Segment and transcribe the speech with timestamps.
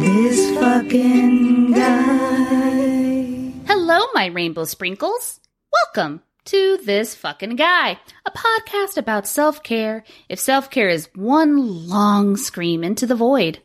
[0.00, 3.52] This fucking guy.
[3.66, 5.40] Hello, my rainbow sprinkles.
[5.72, 11.88] Welcome to This Fucking Guy, a podcast about self care if self care is one
[11.88, 13.60] long scream into the void.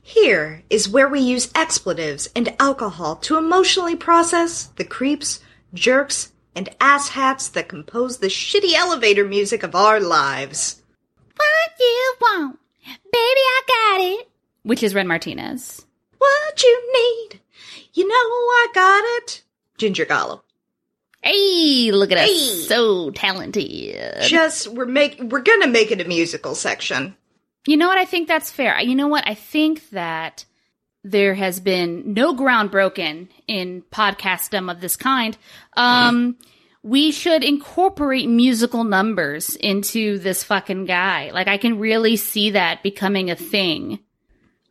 [0.00, 5.40] Here is where we use expletives and alcohol to emotionally process the creeps,
[5.74, 10.80] jerks, and asshats that compose the shitty elevator music of our lives.
[11.36, 12.58] What you want?
[12.84, 14.28] Baby, I got it.
[14.66, 15.86] Which is Ren Martinez.
[16.18, 17.40] What you need?
[17.94, 19.42] You know I got it.
[19.78, 20.42] Ginger Gallo.
[21.22, 22.34] Hey, look at Hey.
[22.34, 22.66] us.
[22.66, 23.96] So talented.
[24.22, 27.16] Just we're make we're gonna make it a musical section.
[27.66, 27.98] You know what?
[27.98, 28.80] I think that's fair.
[28.80, 29.22] You know what?
[29.26, 30.44] I think that
[31.04, 35.36] there has been no ground broken in podcastdom of this kind.
[35.76, 36.36] Um,
[36.82, 41.30] we should incorporate musical numbers into this fucking guy.
[41.32, 44.00] Like, I can really see that becoming a thing.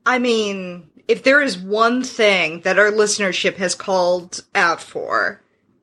[0.06, 5.42] I mean, if there is one thing that our listenership has called out for,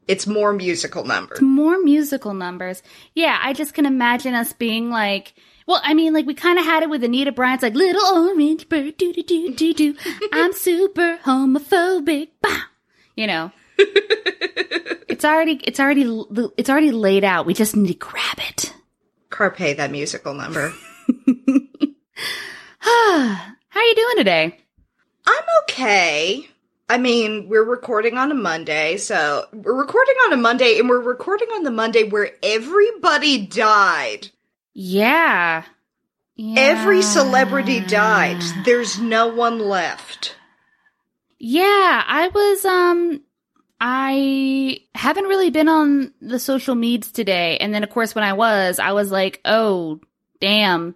[0.08, 1.40] it's more musical numbers.
[1.40, 2.82] More musical numbers.
[3.14, 5.34] Yeah, I just can imagine us being like,
[5.66, 8.68] well, I mean, like we kind of had it with Anita Bryant's like "Little Orange
[8.68, 9.96] Bird," do do do do do.
[10.32, 12.28] I'm super homophobic.
[12.40, 12.62] Bah!
[13.16, 16.02] You know, it's already, it's already,
[16.56, 17.46] it's already laid out.
[17.46, 18.74] We just need to grab it.
[19.30, 20.72] Carpe that musical number.
[23.72, 24.58] How are you doing today?
[25.26, 26.46] I'm okay.
[26.90, 31.00] I mean, we're recording on a Monday, so we're recording on a Monday, and we're
[31.00, 34.28] recording on the Monday where everybody died.
[34.74, 35.64] Yeah.
[36.38, 38.42] Every celebrity died.
[38.66, 40.36] There's no one left.
[41.38, 43.22] Yeah, I was um
[43.80, 47.56] I haven't really been on the social meds today.
[47.56, 49.98] And then of course when I was, I was like, "Oh,
[50.42, 50.94] damn."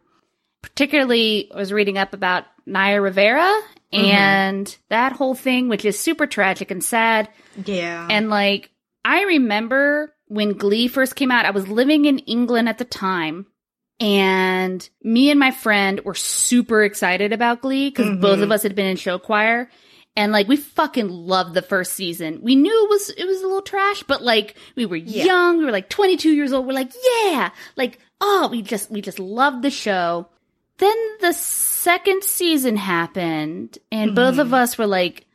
[0.67, 4.05] Particularly I was reading up about Naya Rivera mm-hmm.
[4.05, 7.29] and that whole thing which is super tragic and sad.
[7.65, 8.07] Yeah.
[8.11, 8.71] And like
[9.05, 13.47] I remember when Glee first came out, I was living in England at the time.
[13.99, 18.21] And me and my friend were super excited about Glee because mm-hmm.
[18.21, 19.71] both of us had been in show choir.
[20.17, 22.41] And like we fucking loved the first season.
[22.43, 25.65] We knew it was it was a little trash, but like we were young, we
[25.65, 26.67] were like 22 years old.
[26.67, 30.29] We're like, yeah, like oh, we just we just loved the show.
[30.79, 35.27] Then the second season happened, and both of us were like,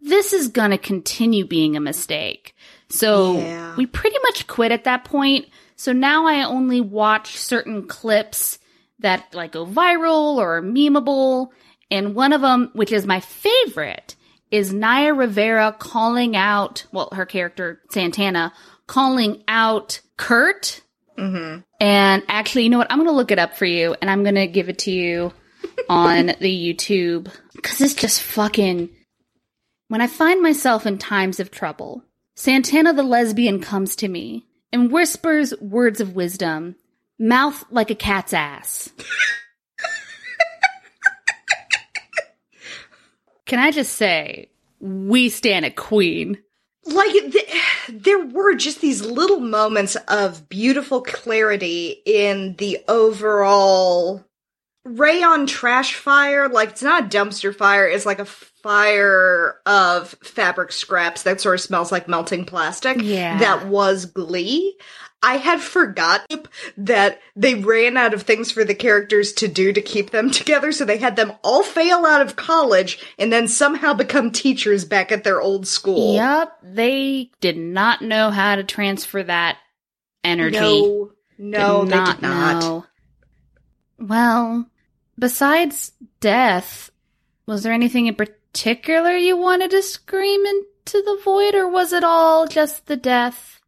[0.00, 2.54] this is gonna continue being a mistake.
[2.88, 3.74] So Yeah.
[3.76, 5.46] we pretty much quit at that point.
[5.76, 8.58] So now I only watch certain clips
[9.00, 11.48] that like go viral or are memeable.
[11.90, 14.14] And one of them, which is my favorite,
[14.50, 18.52] is Naya Rivera calling out, well, her character Santana
[18.86, 20.82] calling out Kurt.
[21.18, 22.90] hmm And actually, you know what?
[22.90, 24.90] I'm going to look it up for you and I'm going to give it to
[24.90, 25.32] you
[25.88, 28.90] on the YouTube because it's just fucking.
[29.88, 32.02] When I find myself in times of trouble,
[32.34, 36.76] Santana the lesbian comes to me and whispers words of wisdom,
[37.18, 38.90] mouth like a cat's ass.
[43.46, 44.50] Can I just say,
[44.80, 46.38] we stand a queen.
[46.86, 47.54] Like th-
[47.88, 54.24] there were just these little moments of beautiful clarity in the overall
[54.84, 56.48] rayon trash fire.
[56.48, 57.86] Like it's not a dumpster fire.
[57.88, 58.26] It's like a
[58.66, 63.38] fire of fabric scraps that sort of smells like melting plastic Yeah.
[63.38, 64.76] that was glee
[65.22, 66.42] i had forgotten
[66.76, 70.72] that they ran out of things for the characters to do to keep them together
[70.72, 75.12] so they had them all fail out of college and then somehow become teachers back
[75.12, 79.58] at their old school Yep, they did not know how to transfer that
[80.24, 80.58] energy.
[80.58, 82.60] No, no, Did they did not.
[82.62, 82.84] know.
[83.98, 84.66] Well,
[85.18, 86.90] besides death,
[87.46, 88.36] was there anything in particular
[89.16, 93.60] you wanted to scream into the void, or was it all just the death?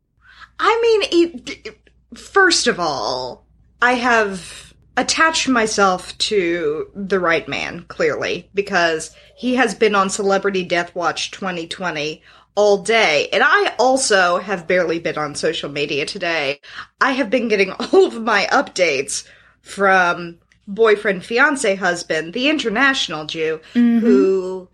[0.58, 3.46] I mean, it, it- first of all,
[3.80, 10.64] I have attached myself to the right man, clearly, because he has been on Celebrity
[10.64, 12.22] Death Watch 2020
[12.56, 13.28] all day.
[13.32, 16.60] And I also have barely been on social media today.
[17.00, 19.24] I have been getting all of my updates
[19.62, 24.00] from boyfriend, fiance, husband, the international Jew, mm-hmm.
[24.00, 24.68] who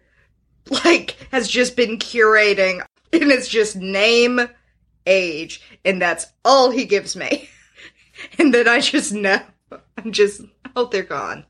[0.85, 2.81] like has just been curating
[3.13, 4.41] and it's just name
[5.07, 7.49] age and that's all he gives me
[8.39, 9.41] and then i just know
[9.99, 10.43] i'm just
[10.77, 11.45] oh they're gone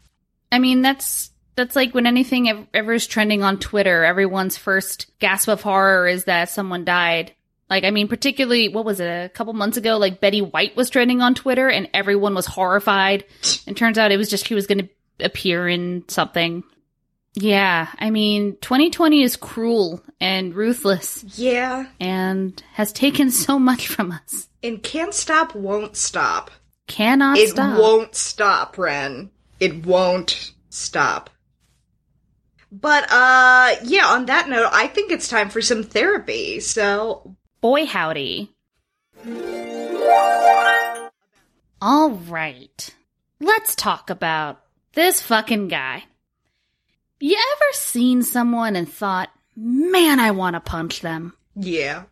[0.55, 5.49] I mean, that's that's like when anything ever is trending on Twitter, everyone's first gasp
[5.49, 7.35] of horror is that someone died.
[7.69, 9.97] Like, I mean, particularly, what was it, a couple months ago?
[9.97, 13.25] Like, Betty White was trending on Twitter and everyone was horrified.
[13.67, 16.63] And turns out it was just she was going to appear in something.
[17.37, 21.87] Yeah, I mean, 2020 is cruel and ruthless Yeah.
[21.99, 24.49] and has taken so much from us.
[24.63, 26.51] And can't stop, won't stop.
[26.87, 27.79] Cannot it stop.
[27.79, 29.31] won't stop, Ren.
[29.59, 31.31] It won't stop.
[32.71, 36.61] But uh yeah, on that note, I think it's time for some therapy.
[36.61, 38.51] So Boy, howdy.
[41.81, 42.95] All right.
[43.41, 44.61] Let's talk about
[44.95, 46.05] this fucking guy.
[47.27, 51.33] You ever seen someone and thought, man, I want to punch them?
[51.55, 52.03] yeah.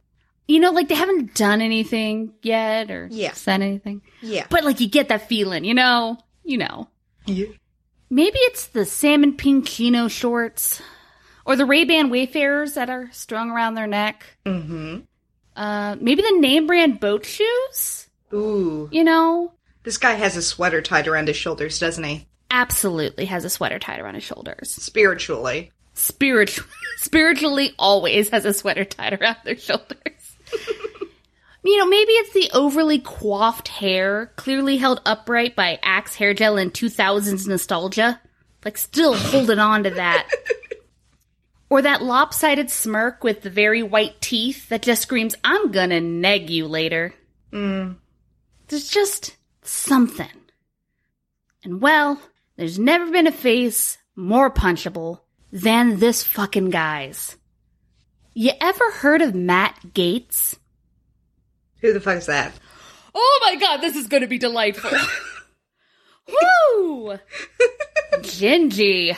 [0.48, 3.32] You know, like they haven't done anything yet or Yeah.
[3.32, 4.00] said anything.
[4.22, 4.46] Yeah.
[4.50, 6.16] But like you get that feeling, you know?
[6.44, 6.88] You know.
[7.26, 7.46] yeah.
[8.10, 10.80] Maybe it's the salmon pink chino shorts
[11.46, 14.24] or the Ray-Ban Wayfarers that are strung around their neck.
[14.46, 15.00] Mm-hmm.
[15.56, 18.88] Uh, maybe the name brand boat shoes, Ooh.
[18.90, 19.52] you know?
[19.84, 22.26] This guy has a sweater tied around his shoulders, doesn't he?
[22.54, 24.70] Absolutely has a sweater tied around his shoulders.
[24.70, 25.72] Spiritually.
[25.94, 26.66] Spiritual,
[26.98, 30.36] spiritually always has a sweater tied around their shoulders.
[31.64, 36.58] you know, maybe it's the overly coiffed hair, clearly held upright by Axe hair gel
[36.58, 38.20] in 2000s nostalgia.
[38.64, 40.28] Like, still holding on to that.
[41.72, 46.50] Or that lopsided smirk with the very white teeth that just screams, I'm gonna neg
[46.50, 47.14] you later.
[47.50, 47.96] Mm.
[48.68, 50.28] There's just something.
[51.64, 52.20] And well,
[52.56, 55.20] there's never been a face more punchable
[55.50, 57.36] than this fucking guy's.
[58.34, 60.56] You ever heard of Matt Gaetz?
[61.80, 62.52] Who the fuck is that?
[63.14, 64.90] Oh my god, this is gonna be delightful.
[66.86, 67.18] Woo!
[68.20, 69.16] Gingy.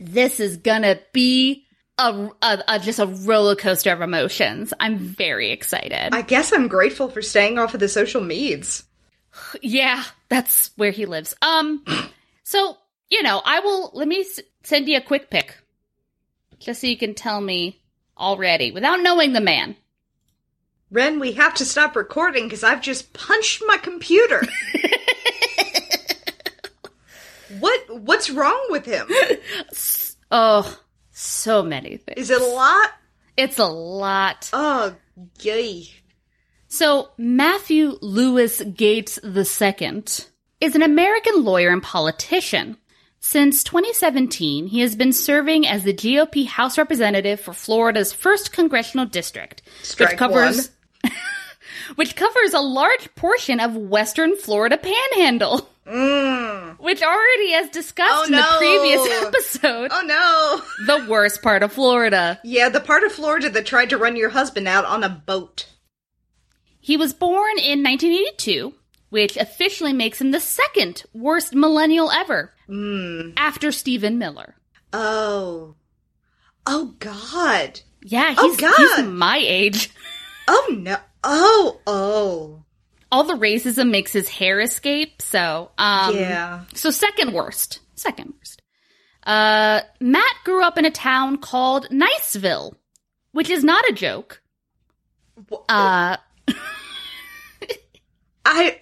[0.00, 1.64] This is gonna be
[1.98, 4.74] a, a, a- just a roller coaster of emotions.
[4.80, 6.14] I'm very excited.
[6.14, 8.84] I guess I'm grateful for staying off of the social meds.
[9.62, 11.34] Yeah, that's where he lives.
[11.42, 11.84] Um,
[12.44, 12.78] so
[13.10, 13.90] you know, I will.
[13.94, 15.56] Let me s- send you a quick pic,
[16.60, 17.80] just so you can tell me
[18.16, 19.74] already without knowing the man.
[20.90, 24.42] Ren, we have to stop recording because I've just punched my computer.
[27.58, 29.08] what what's wrong with him?
[30.36, 30.80] Oh,
[31.12, 32.18] so many things.
[32.18, 32.90] Is it a lot?
[33.36, 34.50] It's a lot.
[34.52, 34.96] Oh,
[35.40, 35.88] yay.
[36.66, 40.02] So Matthew Lewis Gaetz II
[40.64, 42.76] is an American lawyer and politician.
[43.20, 49.06] Since 2017, he has been serving as the GOP House Representative for Florida's first congressional
[49.06, 50.70] district, Strike which covers
[51.96, 56.78] which covers a large portion of western Florida panhandle, Mm.
[56.80, 60.00] which already as discussed Oh, in the previous episode, Oh
[60.86, 60.86] no.
[60.86, 62.40] the worst part of Florida.
[62.42, 65.66] Yeah, the part of Florida that tried to run your husband out on a boat.
[66.80, 68.72] He was born in 1982,
[69.14, 73.34] which officially makes him the second worst millennial ever, Mm.
[73.36, 74.56] after Stephen Miller.
[74.92, 75.76] Oh.
[76.66, 77.80] Oh god.
[78.02, 78.74] Yeah, Oh, he's, God.
[78.76, 79.90] he's my age.
[80.48, 80.96] Oh no.
[81.22, 82.64] Oh, oh.
[83.12, 86.64] All the racism makes his hair escape, so um yeah.
[86.74, 87.78] so second worst.
[87.94, 88.60] Second worst.
[89.22, 92.74] Uh Matt grew up in a town called Niceville,
[93.32, 94.42] which is not a joke.
[95.68, 96.16] Uh
[98.54, 98.78] I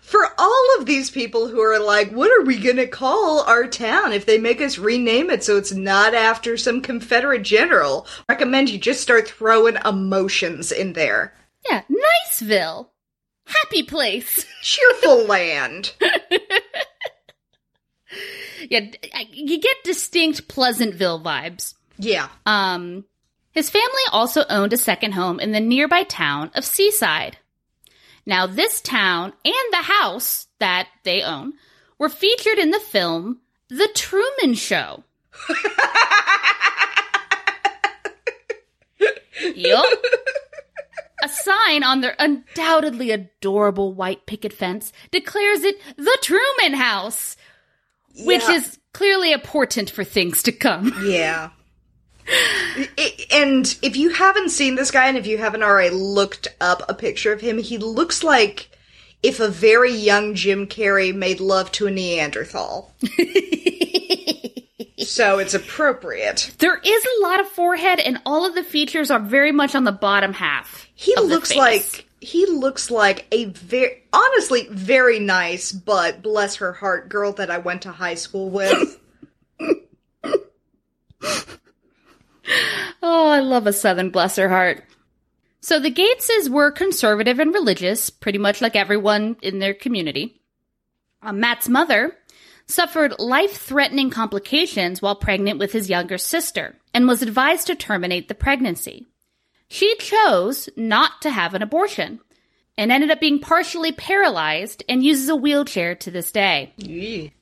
[0.00, 4.12] for all of these people who are like, what are we gonna call our town
[4.12, 8.06] if they make us rename it so it's not after some Confederate general?
[8.28, 11.34] Recommend you just start throwing emotions in there.
[11.68, 12.88] yeah, Niceville.
[13.46, 14.44] Happy place.
[14.62, 15.94] Cheerful land.
[18.68, 18.86] yeah,
[19.30, 21.74] you get distinct Pleasantville vibes.
[21.98, 22.28] Yeah.
[22.46, 23.04] Um,
[23.52, 27.38] his family also owned a second home in the nearby town of Seaside.
[28.28, 31.54] Now, this town and the house that they own
[31.98, 35.02] were featured in the film The Truman Show.
[39.54, 39.86] yup.
[41.24, 47.36] A sign on their undoubtedly adorable white picket fence declares it the Truman House,
[48.24, 48.52] which Yeah.
[48.56, 50.94] is clearly a portent for things to come.
[51.04, 51.50] Yeah.
[53.30, 56.94] And if you haven't seen this guy, and if you haven't already looked up a
[56.94, 58.70] picture of him, he looks like
[59.22, 62.92] if a very young Jim Carrey made love to a Neanderthal.
[64.98, 66.54] so it's appropriate.
[66.58, 69.84] There is a lot of forehead, and all of the features are very much on
[69.84, 70.88] the bottom half.
[70.94, 77.08] He looks like he looks like a very honestly very nice, but bless her heart,
[77.08, 79.00] girl that I went to high school with.
[83.02, 84.84] Oh, I love a Southern bless her heart.
[85.60, 90.40] So the Gaetzes were conservative and religious, pretty much like everyone in their community.
[91.22, 92.16] Uh, Matt's mother
[92.66, 98.28] suffered life threatening complications while pregnant with his younger sister and was advised to terminate
[98.28, 99.06] the pregnancy.
[99.68, 102.20] She chose not to have an abortion
[102.76, 106.72] and ended up being partially paralyzed and uses a wheelchair to this day.
[106.76, 107.32] Yee.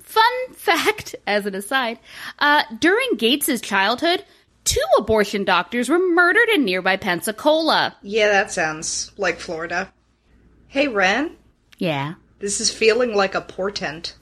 [0.00, 0.24] Fun
[0.54, 1.98] fact, as an aside,
[2.38, 4.24] uh, during Gaetz's childhood,
[4.68, 7.96] two abortion doctors were murdered in nearby Pensacola.
[8.02, 9.92] Yeah, that sounds like Florida.
[10.68, 11.36] Hey, Ren,
[11.78, 12.14] Yeah.
[12.38, 14.14] this is feeling like a portent.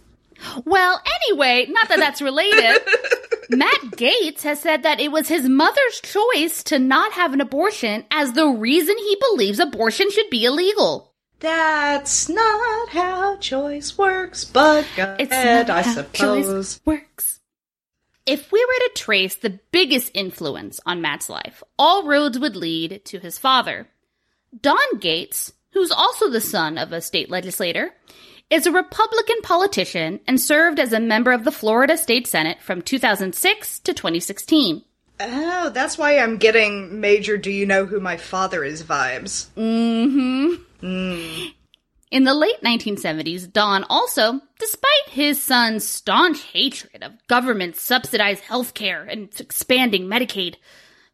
[0.65, 2.83] Well, anyway, not that that's related.
[3.51, 8.05] Matt Gaetz has said that it was his mother's choice to not have an abortion
[8.11, 11.13] as the reason he believes abortion should be illegal.
[11.41, 16.47] That's not how choice works, but It's ahead, not I how suppose.
[16.47, 17.36] choice works.
[18.27, 23.05] If we were to trace the biggest influence on Matt's life, all roads would lead
[23.05, 23.87] to his father.
[24.61, 27.95] Don Gaetz, who's also the son of a state legislator,
[28.51, 32.83] is a Republican politician and served as a member of the Florida State Senate from
[32.83, 34.83] 2006 to 2016.
[35.21, 39.47] Oh, that's why I'm getting major do you know who my father is vibes.
[39.57, 40.85] Mm-hmm.
[40.85, 41.55] Mm.
[42.11, 49.11] In the late 1970s, Don also, despite his son's staunch hatred of government subsidized healthcare
[49.11, 50.55] and expanding Medicaid,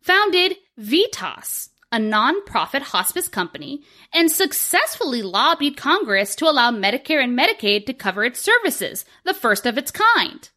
[0.03, 3.83] founded Vitas, a nonprofit hospice company,
[4.13, 9.65] and successfully lobbied Congress to allow Medicare and Medicaid to cover its services, the first
[9.65, 10.51] of its kind.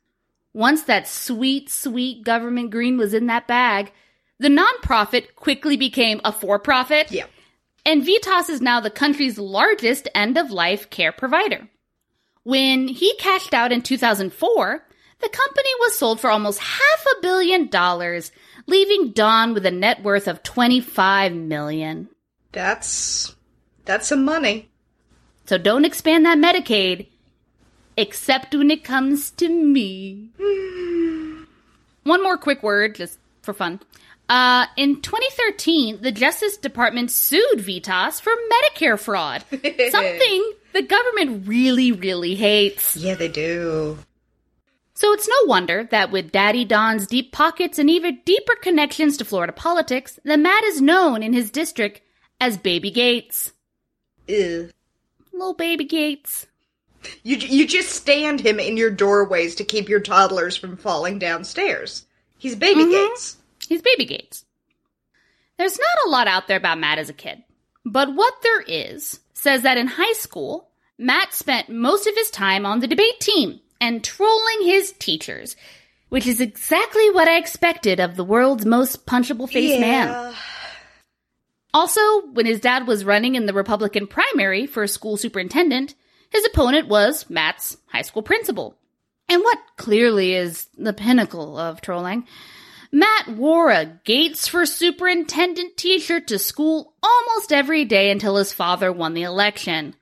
[0.54, 3.94] Once that sweet, sweet government green was in that bag,
[4.40, 7.26] the nonprofit quickly became a for profit Yeah.
[7.86, 11.70] And Vitas is now the country's largest end of life care provider.
[12.44, 14.86] When he cashed out in 2004,
[15.20, 18.32] the company was sold for almost half a billion dollars,
[18.68, 22.10] leaving Don with a net worth of 25 million.
[22.52, 23.36] That's
[23.86, 24.70] that's some money.
[25.46, 27.08] So don't expand that Medicaid,
[27.98, 30.30] except when it comes to me.
[32.04, 33.80] One more quick word, just for fun.
[34.28, 39.44] Uh, in 2013, the Justice Department sued Vitas for Medicare fraud.
[39.52, 42.96] Something the government really, really hates.
[42.96, 43.98] Yeah, they do.
[44.96, 49.26] So it's no wonder that with Daddy Don's deep pockets and even deeper connections to
[49.26, 52.02] Florida politics, the Matt is known in his district
[52.40, 53.52] as Baby Gaetz.
[54.28, 54.70] Ew.
[55.34, 56.46] Little Baby Gaetz.
[57.24, 62.06] You you just stand him in your doorways to keep your toddlers from falling downstairs.
[62.38, 63.38] He's baby gates.
[63.66, 64.46] He's Baby Gates.
[65.58, 67.44] There's not a lot out there about Matt as a kid,
[67.86, 72.66] but what there is says that in high school, Matt spent most of his time
[72.66, 75.56] on the debate team and trolling his teachers,
[76.10, 80.34] which is exactly what I expected of the world's most punchable faced man.
[81.74, 85.94] Also, when his dad was running in the Republican primary for school superintendent,
[86.30, 88.78] his opponent was Matt's high school principal.
[89.28, 92.28] And what clearly is the pinnacle of trolling,
[92.96, 98.54] Matt wore a Gaetz for Superintendent t shirt to school almost every day until his
[98.54, 99.96] father won the election.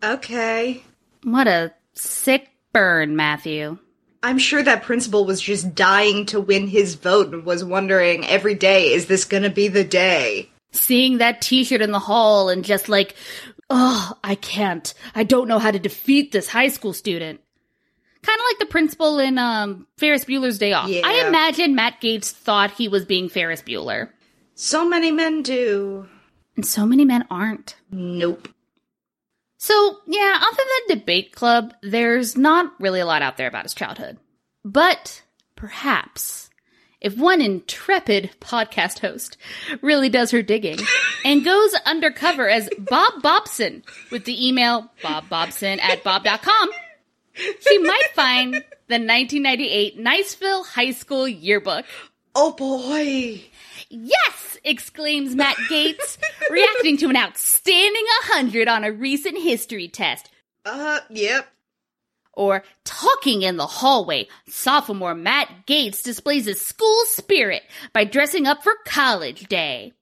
[0.00, 0.84] Okay.
[1.24, 3.78] What a sick burn, Matthew.
[4.22, 8.54] I'm sure that principal was just dying to win his vote and was wondering every
[8.54, 10.48] day, is this gonna be the day?
[10.70, 13.16] Seeing that t shirt in the hall and just like,
[13.70, 14.94] oh, I can't.
[15.16, 17.40] I don't know how to defeat this high school student.
[18.26, 20.88] Kind of like the principal in um, Ferris Bueller's Day Off.
[20.88, 21.02] Yeah.
[21.04, 24.10] I imagine Matt Gaetz thought he was being Ferris Bueller.
[24.56, 26.08] So many men do.
[26.56, 27.76] And so many men aren't.
[27.92, 28.48] Nope.
[29.58, 33.64] So, yeah, other than the Debate Club, there's not really a lot out there about
[33.64, 34.18] his childhood.
[34.64, 35.22] But
[35.54, 36.50] perhaps
[37.00, 39.36] if one intrepid podcast host
[39.82, 40.78] really does her digging
[41.24, 46.70] and goes undercover as Bob Bobson with the email bobbobson at bob.com,
[47.60, 51.84] she might find the 1998 Niceville High School yearbook.
[52.34, 53.42] Oh boy.
[53.88, 54.46] Yes!
[54.66, 56.18] exclaims Matt Gaetz,
[56.50, 60.30] reacting to an outstanding 100 on a recent history test.
[60.64, 61.48] Uh, yep.
[62.32, 67.62] Or talking in the hallway, sophomore Matt Gaetz displays his school spirit
[67.94, 69.94] by dressing up for college day.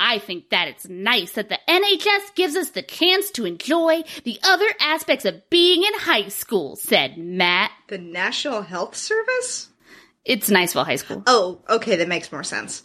[0.00, 4.38] I think that it's nice that the NHS gives us the chance to enjoy the
[4.42, 7.70] other aspects of being in high school, said Matt.
[7.88, 9.68] The National Health Service?
[10.24, 11.22] It's Niceville High School.
[11.26, 12.82] Oh, okay, that makes more sense.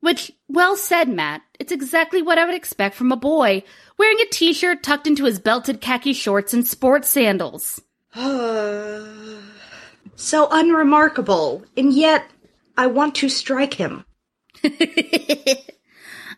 [0.00, 1.42] Which, well said, Matt.
[1.60, 3.62] It's exactly what I would expect from a boy,
[3.98, 7.82] wearing a t-shirt tucked into his belted khaki shorts and sports sandals.
[10.16, 12.24] so unremarkable, and yet
[12.74, 14.06] I want to strike him.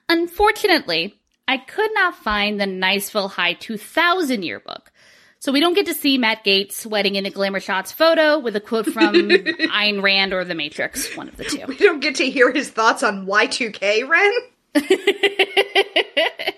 [0.09, 1.15] Unfortunately,
[1.49, 4.91] I could not find the Niceville High 2000 yearbook,
[5.39, 8.57] So we don't get to see Matt Gaetz sweating in a Glamour Shots photo with
[8.57, 11.65] a quote from Ayn Rand or The Matrix, one of the two.
[11.69, 14.33] We don't get to hear his thoughts on Y2K, Ren?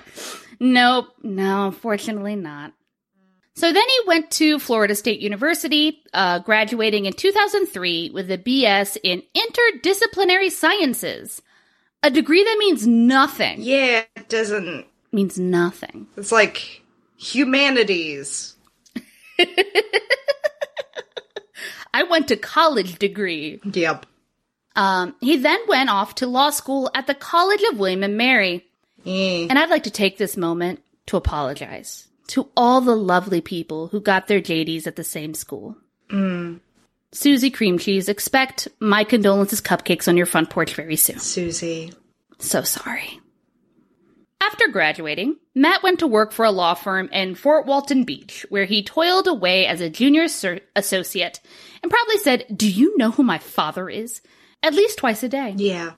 [0.61, 2.73] Nope, no, unfortunately not.
[3.55, 8.97] So then he went to Florida State University, uh, graduating in 2003 with a BS
[9.02, 11.43] in Interdisciplinary Sciences,
[12.02, 13.59] a degree that means nothing.
[13.61, 14.87] Yeah, it doesn't.
[15.12, 16.07] Means nothing.
[16.17, 16.83] It's like
[17.17, 18.55] humanities.
[21.95, 23.61] I went to college degree.
[23.64, 24.07] Yep.
[24.76, 28.64] Um, he then went off to law school at the College of William and Mary.
[29.05, 29.47] Eh.
[29.49, 34.00] And I'd like to take this moment to apologize to all the lovely people who
[34.00, 35.76] got their JDs at the same school.
[37.12, 41.19] Susie Cream Cheese, expect my condolences cupcakes on your front porch very soon.
[41.19, 41.93] Susie.
[42.38, 43.21] So sorry.
[44.41, 48.65] After graduating, Matt went to work for a law firm in Fort Walton Beach, where
[48.65, 51.41] he toiled away as a junior ser- associate
[51.83, 54.21] and probably said, Do you know who my father is?
[54.62, 55.55] At least twice a day.
[55.57, 55.93] Yeah.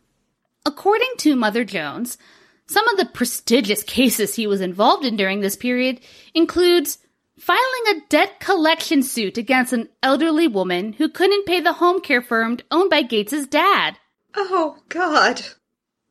[0.65, 2.19] According to Mother Jones,
[2.67, 6.01] some of the prestigious cases he was involved in during this period
[6.35, 6.99] includes
[7.41, 12.23] filing a debt collection suit against an elderly woman who couldn't pay the home care
[12.23, 13.99] firm owned by Gaetz's dad,
[14.37, 15.43] Oh, God.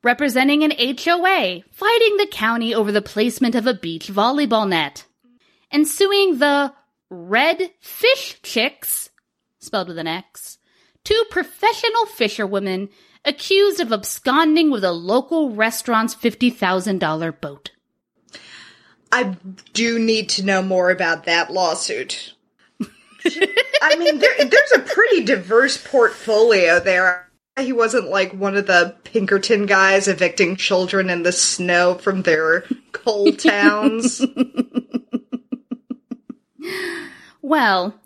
[0.04, 5.06] representing an HOA, fighting the county over the placement of a beach volleyball net,
[5.72, 6.74] and suing the
[7.10, 9.10] Red Fish Chicks,
[9.60, 10.58] spelled with an X,
[11.04, 12.90] two professional fisherwomen
[13.26, 17.72] accused of absconding with a local restaurant's $50,000 boat.
[19.12, 19.36] I
[19.74, 22.34] do need to know more about that lawsuit.
[23.82, 27.30] I mean, there, there's a pretty diverse portfolio there.
[27.60, 32.66] He wasn't like one of the Pinkerton guys evicting children in the snow from their
[32.92, 34.22] coal towns.
[37.42, 38.00] Well,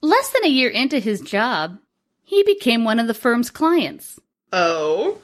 [0.00, 1.78] less than a year into his job,
[2.22, 4.18] he became one of the firm's clients.
[4.52, 5.18] oh.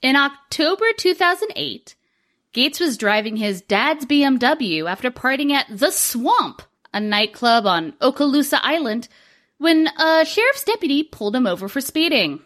[0.00, 1.96] In October 2008,
[2.58, 6.60] Gaetz was driving his dad's BMW after partying at The Swamp,
[6.92, 9.06] a nightclub on Okaloosa Island,
[9.58, 12.40] when a sheriff's deputy pulled him over for speeding.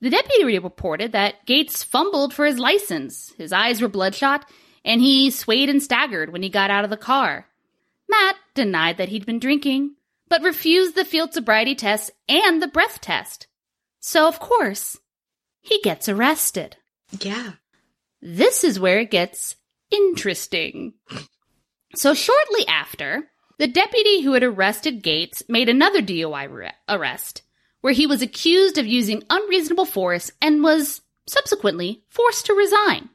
[0.00, 4.48] The deputy reported that Gaetz fumbled for his license, his eyes were bloodshot,
[4.86, 7.46] and he swayed and staggered when he got out of the car.
[8.08, 9.96] Matt denied that he'd been drinking,
[10.30, 13.48] but refused the field sobriety test and the breath test.
[14.00, 14.96] So, of course,
[15.60, 16.76] he gets arrested.
[17.20, 17.52] Yeah.
[18.22, 19.56] This is where it gets
[19.90, 20.94] interesting.
[21.94, 27.42] So, shortly after, the deputy who had arrested Gaetz made another DUI re- arrest,
[27.80, 33.08] where he was accused of using unreasonable force and was subsequently forced to resign.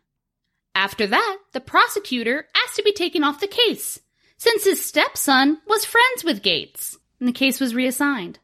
[0.75, 3.99] After that, the prosecutor asked to be taken off the case,
[4.37, 8.39] since his stepson was friends with Gaetz, and the case was reassigned.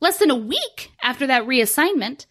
[0.00, 2.26] Less than a week after that reassignment,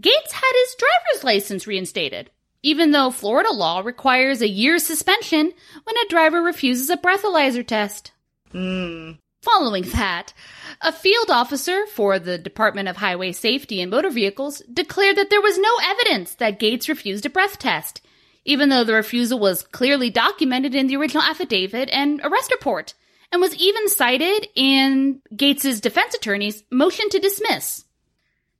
[0.00, 2.30] Gaetz had his driver's license reinstated,
[2.62, 5.52] even though Florida law requires a year's suspension
[5.84, 8.12] when a driver refuses a breathalyzer test.
[8.52, 9.12] Hmm.
[9.42, 10.32] Following that,
[10.80, 15.40] a field officer for the Department of Highway Safety and Motor Vehicles declared that there
[15.40, 18.00] was no evidence that Gaetz refused a breath test,
[18.44, 22.94] even though the refusal was clearly documented in the original affidavit and arrest report,
[23.30, 27.84] and was even cited in Gaetz's defense attorney's motion to dismiss.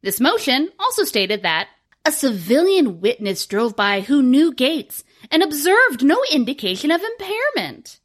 [0.02, 1.68] This motion also stated that
[2.08, 8.00] a civilian witness drove by who knew Gaetz and observed no indication of impairment.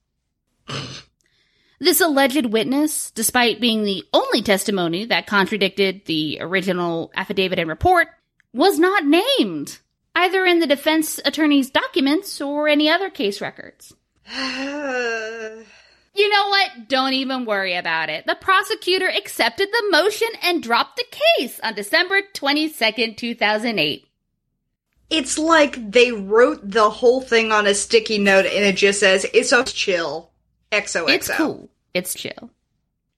[1.80, 8.10] This alleged witness, despite being the only testimony that contradicted the original affidavit and report,
[8.54, 9.80] was not named,
[10.14, 13.94] either in the defense attorney's documents or any other case records.
[16.16, 16.88] You know what?
[16.88, 18.28] Don't even worry about it.
[18.28, 21.06] The prosecutor accepted the motion and dropped the
[21.40, 24.08] case on December 22nd, 2008.
[25.10, 29.26] It's like they wrote the whole thing on a sticky note and it just says,
[29.34, 30.32] it's a chill.
[30.72, 31.10] XOXO.
[31.10, 31.70] It's cool.
[31.94, 32.52] It's chill.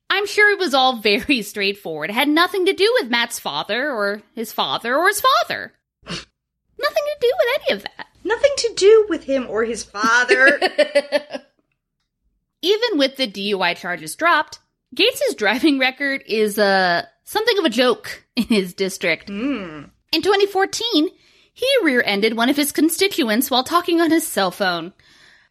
[0.09, 2.09] I'm sure it was all very straightforward.
[2.09, 5.73] It had nothing to do with Matt's father or his father or his father.
[6.05, 6.23] nothing
[6.79, 8.07] to do with any of that.
[8.23, 10.59] Nothing to do with him or his father.
[12.65, 14.57] Even with the DUI charges dropped,
[14.95, 19.29] Gaetz's driving record is uh, something of a joke in his district.
[20.11, 21.09] In 2014,
[21.53, 24.93] he rear-ended one of his constituents while talking on his cell phone,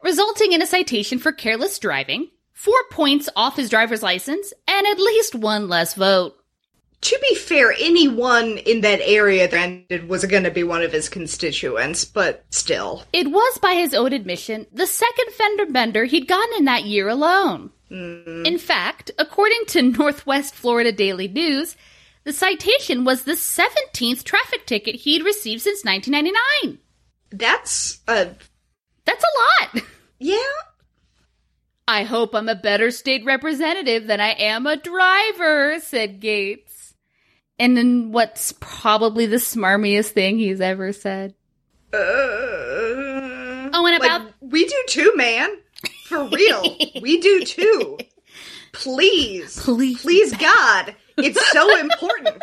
[0.02, 4.98] resulting in a citation for careless driving, four points off his driver's license, and at
[4.98, 6.34] least one less vote.
[7.00, 11.08] To be fair, anyone in that area that was going to be one of his
[11.08, 13.02] constituents, but still.
[13.12, 17.08] It was, by his own admission, the second fender bender he'd gotten in that year
[17.08, 17.70] alone.
[17.90, 18.46] Mm.
[18.46, 21.76] In fact, according to Northwest Florida Daily News,
[22.24, 26.78] the citation was the 17th traffic ticket he'd received since 1999.
[27.30, 28.30] That's a.
[29.04, 29.84] That's a lot.
[30.20, 30.36] Yeah.
[31.86, 36.63] I hope I'm a better state representative than I am a driver, said Gaetz.
[37.58, 41.34] And then what's probably the smarmiest thing he's ever said.
[41.92, 41.96] Uh,
[43.72, 44.24] oh, and about.
[44.24, 45.50] Like, we do too, man.
[46.06, 46.76] For real.
[47.00, 47.98] we do too.
[48.72, 49.60] Please.
[49.60, 50.02] Please.
[50.02, 50.94] Please, God.
[51.16, 52.42] It's so important.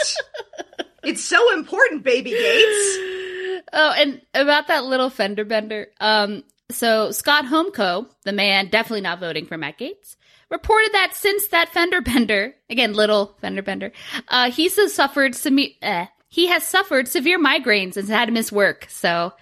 [1.04, 3.62] it's so important, baby Gaetz.
[3.74, 5.88] Oh, and about that little fender bender.
[6.00, 10.15] Um, so Scott Homco, the man definitely not voting for Matt Gaetz,
[10.52, 13.92] reported that since that fender bender, again, little fender bender,
[14.28, 18.86] uh, he's suffered some, uh, he has suffered severe migraines and had to miss work.
[18.90, 19.34] So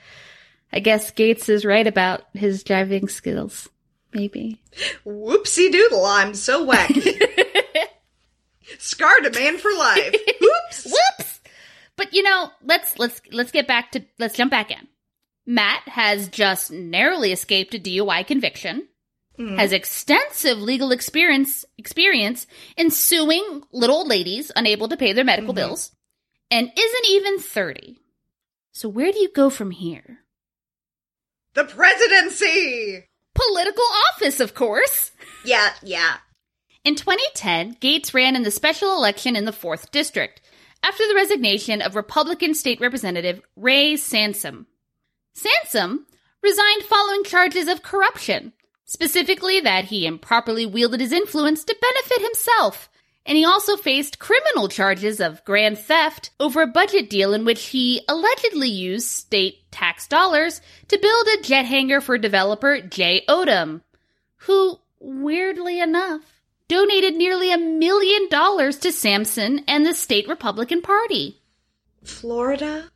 [0.71, 3.67] I guess Gaetz is right about his driving skills.
[4.13, 4.61] Maybe.
[5.05, 7.21] Whoopsie doodle, I'm so wacky.
[8.79, 10.15] Scarred a man for life.
[10.41, 10.85] Whoops.
[10.85, 11.41] Whoops.
[11.95, 14.87] But you know, let's let's let's get back to let's jump back in.
[15.45, 18.87] Matt has just narrowly escaped a DUI conviction,
[19.39, 19.57] mm.
[19.57, 25.53] has extensive legal experience experience in suing little old ladies unable to pay their medical
[25.53, 25.67] mm-hmm.
[25.67, 25.91] bills,
[26.51, 27.99] and isn't even 30.
[28.73, 30.19] So where do you go from here?
[31.53, 33.05] The presidency!
[33.33, 35.11] Political office, of course.
[35.45, 36.17] Yeah, yeah.
[36.83, 40.41] In 2010, Gaetz ran in the special election in the 4th District
[40.83, 44.67] after the resignation of Republican State Representative Ray Sansom.
[45.33, 46.05] Sansom
[46.41, 48.53] resigned following charges of corruption,
[48.89, 52.89] specifically that he improperly wielded his influence to benefit himself.
[53.23, 57.67] And he also faced criminal charges of grand theft over a budget deal in which
[57.67, 63.81] he allegedly used state tax dollars to build a jet hangar for developer Jay Odom,
[64.37, 71.39] who, weirdly enough, donated nearly a million dollars to Sansom and the state Republican Party.
[72.03, 72.89] Florida?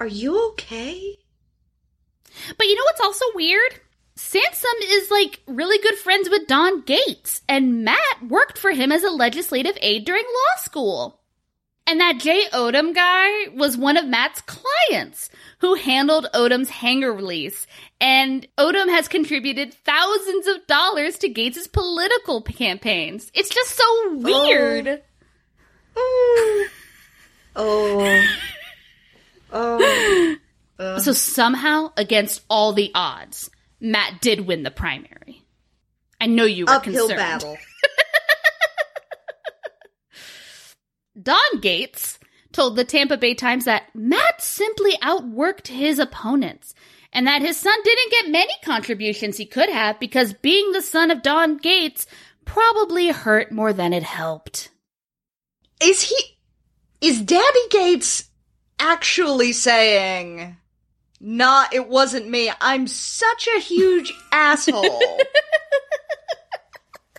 [0.00, 1.18] Are you okay?
[2.58, 3.81] But you know what's also weird?
[4.14, 9.02] Sansom is like really good friends with Don Gaetz, and Matt worked for him as
[9.02, 11.18] a legislative aide during law school.
[11.86, 17.66] And that Jay Odom guy was one of Matt's clients who handled Odom's hangar release.
[18.00, 23.30] And Odom has contributed thousands of dollars to Gaetz's political campaigns.
[23.34, 25.02] It's just so weird.
[25.96, 26.66] Oh.
[27.56, 28.26] Oh.
[29.52, 30.36] oh.
[30.78, 30.98] oh.
[30.98, 33.50] So somehow, against all the odds,
[33.82, 35.42] Matt did win the primary.
[36.20, 37.18] I know you were Uphill concerned.
[37.18, 37.58] battle.
[41.20, 42.18] Don Gaetz
[42.52, 46.74] told the Tampa Bay Times that Matt simply outworked his opponents
[47.12, 51.10] and that his son didn't get many contributions he could have because being the son
[51.10, 52.06] of Don Gaetz
[52.44, 54.70] probably hurt more than it helped.
[55.82, 56.16] Is he.
[57.00, 58.28] Is Daddy Gaetz
[58.78, 60.56] actually saying,
[61.24, 62.50] Nah, it wasn't me.
[62.60, 65.20] I'm such a huge asshole.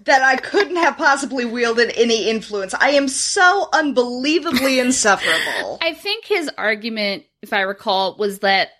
[0.03, 2.73] that I couldn't have possibly wielded any influence.
[2.73, 5.77] I am so unbelievably insufferable.
[5.81, 8.71] I think his argument, if I recall, was that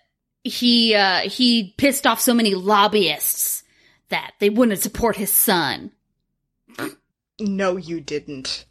[0.42, 3.62] he uh, he pissed off so many lobbyists
[4.10, 5.90] that they wouldn't support his son.
[7.40, 8.66] No, you didn't.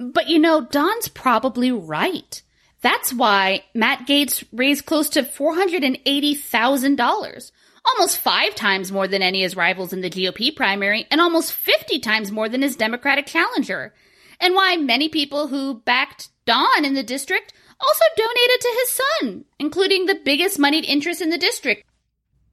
[0.00, 2.42] But you know, Don's probably right.
[2.82, 7.52] That's why Matt Gaetz raised close to $480,000
[7.84, 11.52] almost five times more than any of his rivals in the GOP primary, and almost
[11.52, 13.92] 50 times more than his Democratic challenger.
[14.40, 19.44] And why many people who backed Don in the district also donated to his son,
[19.58, 21.84] including the biggest moneyed interest in the district.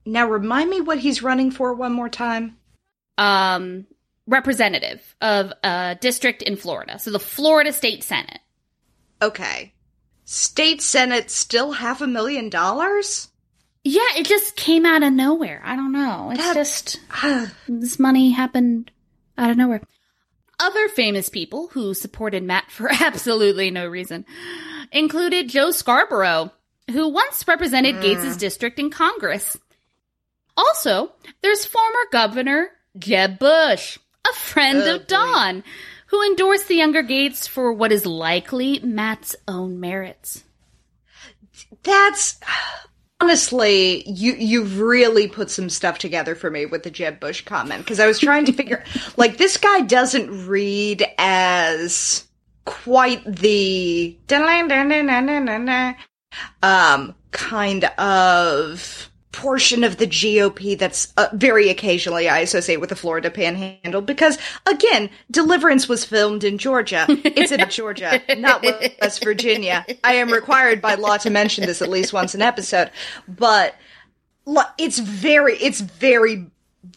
[0.06, 2.58] Now remind me what he's running for one more time.
[3.18, 3.86] Um,
[4.28, 7.00] representative of a district in Florida.
[7.00, 8.40] So the Florida State Senate.
[9.22, 9.74] Okay.
[10.32, 13.30] State Senate still half a million dollars?
[13.84, 15.60] Yeah, it just came out of nowhere.
[15.66, 16.30] I don't know.
[16.30, 17.00] It's that, just
[17.68, 18.92] this money happened
[19.40, 19.82] out of nowhere.
[20.60, 24.24] Other famous people who supported Matt for absolutely no reason
[24.92, 26.52] included Joe Scarborough,
[26.92, 28.02] who once represented mm.
[28.04, 29.58] Gaetz's district in Congress.
[30.56, 31.12] Also,
[31.42, 33.98] there's former Governor Jeb Bush,
[34.30, 35.68] a friend oh, of Don, boy.
[36.10, 40.44] Who endorsed the younger Gaetz for what is likely Matt's own merits.
[41.84, 42.40] That's
[43.20, 47.84] honestly, you you've really put some stuff together for me with the Jeb Bush comment
[47.84, 48.84] because I was trying to figure
[49.18, 52.28] like this guy doesn't read as
[52.66, 54.18] quite the
[56.64, 59.09] um kind of
[59.40, 64.38] portion of the GOP that's uh, very occasionally I associate with the Florida Panhandle because
[64.66, 67.06] again, Deliverance was filmed in Georgia.
[67.08, 68.62] It's in Georgia, not
[69.02, 69.86] West Virginia.
[70.04, 72.92] I am required by law to mention this at least once an episode,
[73.30, 73.76] but
[74.78, 76.46] it's very, it's very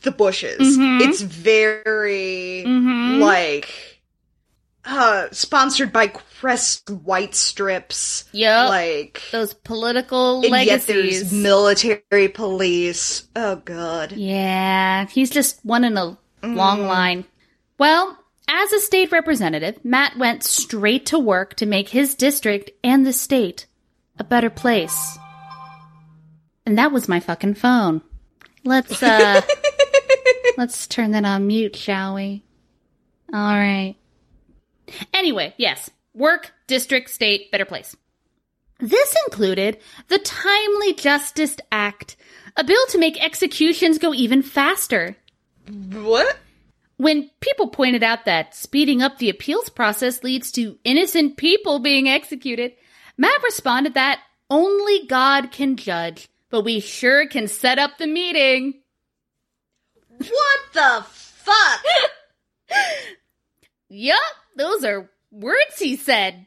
[0.02, 0.76] the bushes.
[0.78, 3.91] It's very like
[4.84, 8.24] uh sponsored by Crest White Strips.
[8.32, 8.68] Yeah.
[8.68, 11.30] Like Those political legacies.
[11.30, 13.28] there's military police.
[13.36, 14.12] Oh god.
[14.12, 17.24] Yeah, he's just one in a long line.
[17.78, 18.18] Well,
[18.48, 23.12] as a state representative, Matt went straight to work to make his district and the
[23.12, 23.66] state
[24.18, 25.16] a better place.
[26.66, 28.02] And that was my fucking phone.
[28.64, 29.40] Let's uh
[30.58, 32.42] let's turn that on mute, shall we?
[33.32, 33.94] All right.
[35.12, 35.90] Anyway, yes.
[36.14, 37.96] Work, district, state, better place.
[38.78, 39.78] This included
[40.08, 42.16] the Timely Justice Act,
[42.56, 45.16] a bill to make executions go even faster.
[45.92, 46.36] What?
[46.96, 52.08] When people pointed out that speeding up the appeals process leads to innocent people being
[52.08, 52.72] executed,
[53.16, 58.82] Matt responded that only God can judge, but we sure can set up the meeting.
[60.18, 61.84] What the fuck?
[63.88, 64.18] Yup,
[64.56, 66.46] those are words he said.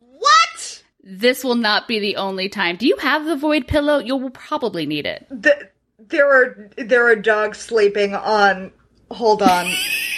[0.00, 0.82] what?
[1.02, 2.76] This will not be the only time.
[2.76, 3.98] Do you have the void pillow?
[3.98, 5.26] You'll probably need it.
[5.30, 5.68] The,
[5.98, 8.72] there are there are dogs sleeping on
[9.10, 9.66] hold on.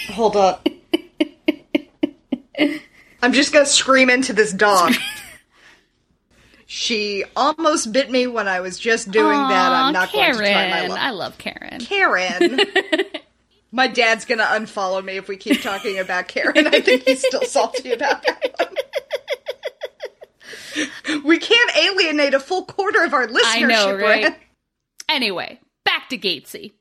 [0.08, 0.58] hold on.
[3.22, 4.92] I'm just gonna scream into this dog.
[6.66, 9.72] She almost bit me when I was just doing that.
[9.72, 10.32] I'm not Karen.
[10.32, 10.98] going to try my luck.
[10.98, 11.78] I love Karen.
[11.78, 12.58] Karen.
[13.74, 16.68] My dad's gonna unfollow me if we keep talking about Karen.
[16.68, 18.68] I think he's still salty about that one.
[21.24, 24.22] We can't alienate a full quarter of our listenership, I know, right?
[24.22, 24.36] Rand.
[25.08, 26.74] Anyway, back to Gaetzy.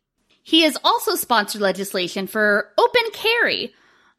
[0.44, 3.74] He has also sponsored legislation for open carry,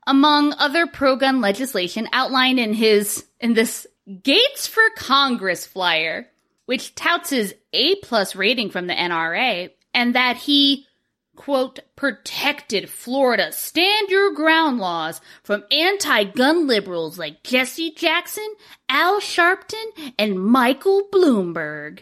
[0.04, 6.26] among other pro-gun legislation outlined in his in this Gaetz for Congress flyer,
[6.66, 10.86] which touts his A plus rating from the NRA, and that he
[11.36, 18.48] quote protected Florida stand your ground laws from anti-gun liberals like Jesse Jackson,
[18.88, 22.00] Al Sharpton, and Michael Bloomberg.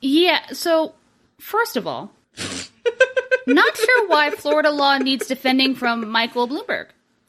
[0.00, 0.94] Yeah, so
[1.38, 2.12] first of all,
[3.46, 6.86] not sure why Florida law needs defending from Michael Bloomberg,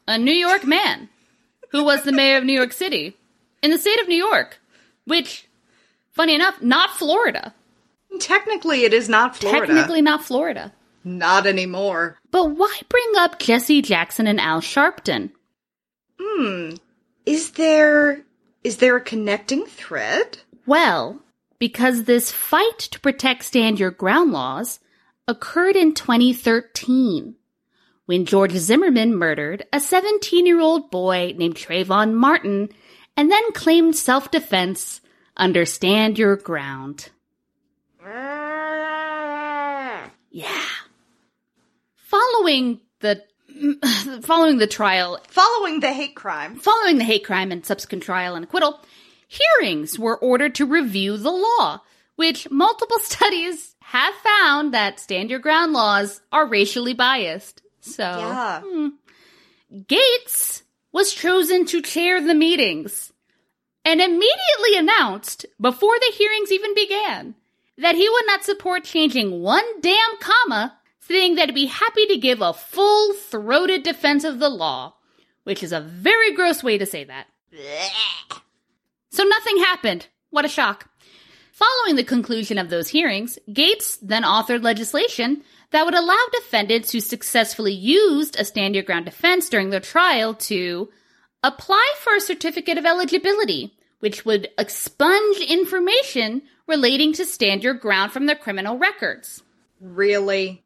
[0.08, 1.08] a New York man
[1.70, 3.16] who was the mayor of New York City
[3.62, 4.60] in the state of New York,
[5.06, 5.48] which,
[6.12, 7.54] funny enough, not Florida.
[8.20, 9.66] Technically, it is not Florida.
[9.66, 10.72] Technically not Florida.
[11.04, 12.18] Not anymore.
[12.30, 15.30] But why bring up Jesse Jackson and Al Sharpton?
[16.18, 16.70] Hmm.
[17.26, 18.24] Is there
[18.62, 20.38] is there a connecting thread?
[20.66, 21.20] Well,
[21.58, 24.80] because this fight to protect stand your ground laws
[25.28, 27.34] occurred in 2013
[28.06, 32.70] when George Zimmerman murdered a 17 year old boy named Trayvon Martin
[33.16, 35.00] and then claimed self defense
[35.36, 37.10] under Stand Your Ground.
[40.30, 40.62] Yeah.
[42.34, 43.22] Following the
[44.22, 46.56] following the trial Following the hate crime.
[46.56, 48.80] Following the hate crime and subsequent trial and acquittal,
[49.28, 51.80] hearings were ordered to review the law,
[52.16, 57.62] which multiple studies have found that stand your ground laws are racially biased.
[57.80, 58.62] So, Yeah.
[58.64, 58.88] Hmm.
[59.72, 63.12] Gaetz was chosen to chair the meetings
[63.84, 67.34] and immediately announced, before the hearings even began,
[67.78, 72.40] that he would not support changing one damn comma, saying he'd be happy to give
[72.40, 74.94] a full throated defense of the law,
[75.44, 77.26] which is a very gross way to say that.
[79.10, 80.08] So nothing happened.
[80.30, 80.88] What a shock.
[81.52, 87.00] Following the conclusion of those hearings, Gaetz then authored legislation that would allow defendants who
[87.00, 90.88] successfully used a stand your ground defense during their trial to
[91.44, 98.10] apply for a certificate of eligibility, which would expunge information relating to stand your ground
[98.10, 99.42] from their criminal records.
[99.80, 100.63] Really?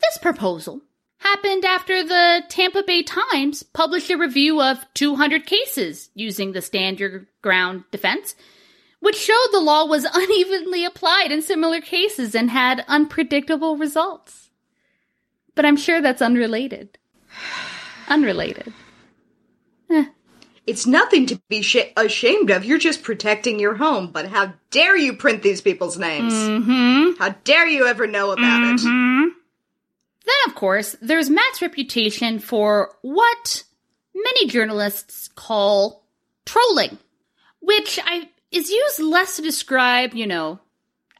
[0.00, 0.82] This proposal
[1.18, 7.00] happened after the Tampa Bay Times published a review of 200 cases using the stand
[7.00, 8.34] your ground defense,
[9.00, 14.50] which showed the law was unevenly applied in similar cases and had unpredictable results.
[15.54, 16.98] But I'm sure that's unrelated.
[18.08, 18.72] Unrelated.
[20.66, 22.64] It's nothing to be sh- ashamed of.
[22.64, 24.08] You're just protecting your home.
[24.10, 26.32] But how dare you print these people's names?
[26.34, 27.22] Mm-hmm.
[27.22, 29.32] How dare you ever know about it?
[30.26, 33.62] Then, of course, there's Matt's reputation for what
[34.14, 36.04] many journalists call
[36.44, 36.98] trolling,
[37.60, 40.60] which I is used less to describe, you know,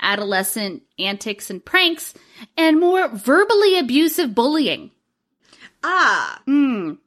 [0.01, 2.15] adolescent antics and pranks
[2.57, 4.91] and more verbally abusive bullying.
[5.83, 6.99] Ah, Mm.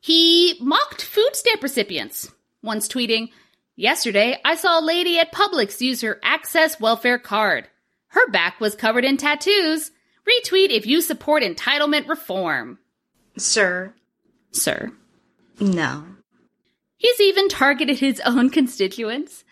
[0.00, 2.32] He mocked food stamp recipients,
[2.62, 3.28] once tweeting,
[3.76, 7.68] Yesterday, I saw a lady at Publix use her Access welfare card.
[8.08, 9.92] Her back was covered in tattoos.
[10.28, 12.78] Retweet if you support entitlement reform.
[13.36, 13.94] sir,
[14.52, 14.92] Sir.
[15.60, 16.04] no.
[16.96, 19.42] He's even targeted his own constituents.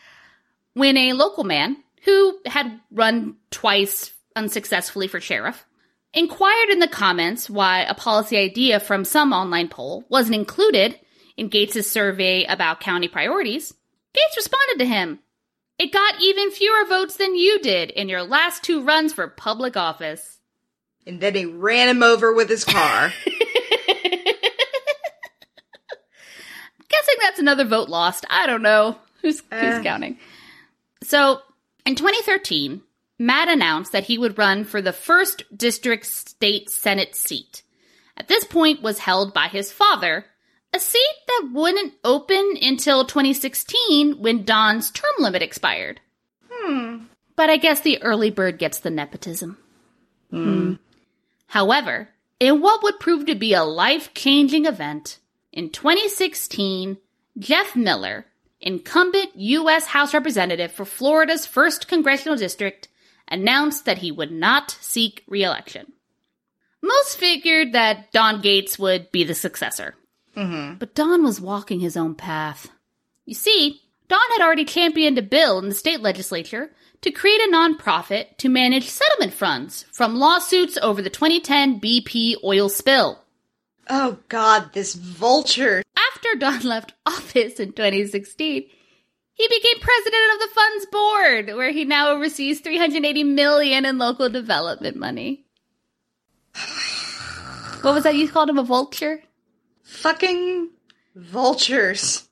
[0.75, 5.67] When a local man, who had run twice unsuccessfully for sheriff,
[6.15, 10.99] inquired in the comments why a policy idea from some online poll wasn't included
[11.37, 13.75] in Gaetz's survey about county priorities,
[14.15, 15.19] Gaetz responded to him.
[15.79, 19.77] It got even fewer votes than you did in your last two runs for public
[19.77, 20.40] office.
[21.07, 23.13] And then he ran him over with his car.
[26.89, 28.27] guessing that's another vote lost.
[28.31, 28.97] I don't know.
[29.23, 29.83] Who's, who's Uh.
[29.83, 30.19] counting?
[31.03, 31.41] So,
[31.87, 32.83] in 2013,
[33.19, 37.63] Matt announced that he would run for the first district state senate seat.
[38.17, 40.27] At this point was held by his father,
[40.75, 46.01] a seat that wouldn't open until 2016 when Don's term limit expired.
[46.51, 47.05] hmm.
[47.37, 49.57] But I guess the early bird gets the nepotism.
[50.31, 50.75] Hmm.
[51.51, 55.19] However, in what would prove to be a life changing event,
[55.53, 56.97] in 2016,
[57.41, 58.27] Jeff Miller,
[58.61, 59.87] incumbent U.S.
[59.87, 62.87] House Representative for Florida's 1st Congressional District,
[63.27, 65.93] announced that he would not seek re election.
[66.83, 69.97] Most figured that Don Gaetz would be the successor.
[70.37, 70.77] Mm-hmm.
[70.79, 72.71] But Don was walking his own path.
[73.25, 76.71] You see, Don had already championed a bill in the state legislature
[77.03, 82.69] to create a nonprofit to manage settlement funds from lawsuits over the 2010 BP oil
[82.69, 83.25] spill.
[83.89, 85.83] Oh god, this vulture.
[86.15, 88.69] After Don left office in 2016,
[89.35, 94.29] he became president of the fund's board, where he now oversees 380 million in local
[94.29, 95.45] development money.
[97.81, 98.17] What was that?
[98.17, 99.23] You called him a vulture?
[99.83, 100.69] Fucking
[101.15, 102.29] vultures.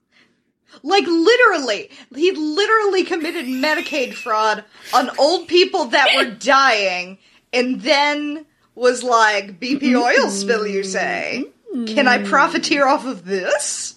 [0.82, 7.18] Like literally, he literally committed Medicaid fraud on old people that were dying
[7.52, 11.46] and then was like, BP oil spill, you say?
[11.72, 13.96] Can I profiteer off of this?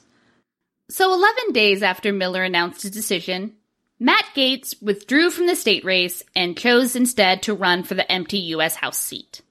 [0.90, 3.54] So, 11 days after Miller announced his decision,
[3.98, 8.40] Matt Gaetz withdrew from the state race and chose instead to run for the empty
[8.40, 8.76] U.S.
[8.76, 9.42] House seat.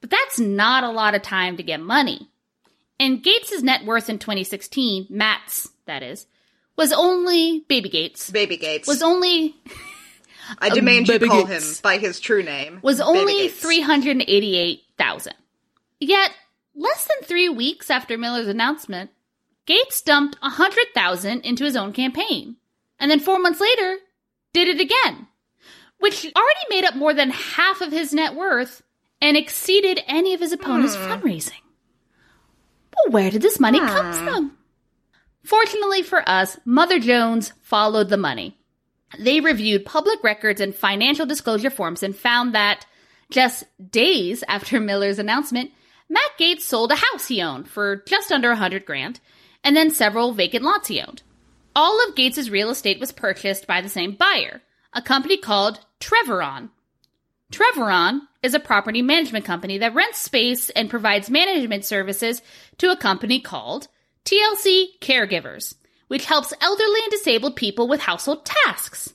[0.00, 2.28] But that's not a lot of time to get money.
[3.00, 6.26] And Gaetz's net worth in 2016, Matt's, that is,
[6.76, 8.86] was only, Baby Gaetz, Baby Gaetz.
[8.86, 9.54] was only,
[10.58, 11.76] I demand you Baby call Gaetz.
[11.76, 12.80] him by his true name.
[12.82, 15.34] was only 388,000.
[16.00, 16.30] Yet,
[16.74, 19.10] less than three weeks after Miller's announcement,
[19.66, 22.56] Gaetz dumped 100,000 into his own campaign.
[22.98, 23.96] And then four months later,
[24.52, 25.26] did it again,
[25.98, 28.82] which already made up more than half of his net worth
[29.20, 31.60] and exceeded any of his opponents' fundraising.
[32.90, 34.24] But where did this money come Hmm.
[34.24, 34.58] from?
[35.44, 38.56] Fortunately for us, Mother Jones followed the money.
[39.18, 42.86] They reviewed public records and financial disclosure forms and found that
[43.30, 45.70] just days after Miller's announcement,
[46.08, 49.20] Matt Gaetz sold a house he owned for just under a hundred grand,
[49.62, 51.22] and then several vacant lots he owned.
[51.76, 56.70] All of Gaetz's real estate was purchased by the same buyer, a company called Trevoron.
[57.52, 62.42] Trevoron is a property management company that rents space and provides management services
[62.78, 63.88] to a company called
[64.24, 65.74] TLC Caregivers,
[66.08, 69.14] which helps elderly and disabled people with household tasks.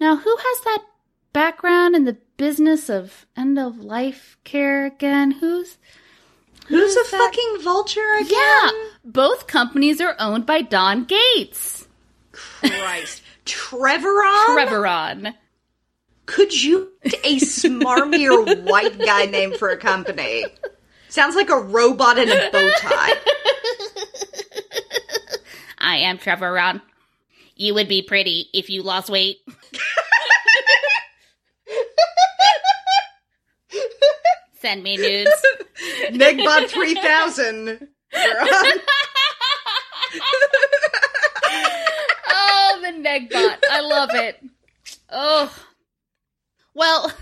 [0.00, 0.84] Now, who has that
[1.32, 5.30] background in the business of end of life care again?
[5.32, 5.78] Who's
[6.66, 7.18] Who's a that?
[7.18, 8.28] fucking vulture again?
[8.30, 8.70] Yeah,
[9.04, 11.86] both companies are owned by Don Gaetz.
[12.32, 13.22] Christ.
[13.46, 14.46] Trevoron?
[14.56, 15.34] Trevoron.
[16.26, 16.90] Could you
[17.24, 20.44] a smarmier white guy name for a company?
[21.08, 23.14] Sounds like a robot in a bow tie.
[25.78, 26.82] I am Trevor Ron.
[27.54, 29.38] You would be pretty if you lost weight.
[34.60, 35.30] Send me nudes.
[36.10, 37.88] Negbot 3000.
[42.30, 43.58] Oh, the Negbot.
[43.70, 44.42] I love it.
[45.10, 45.54] Oh.
[46.74, 47.12] Well,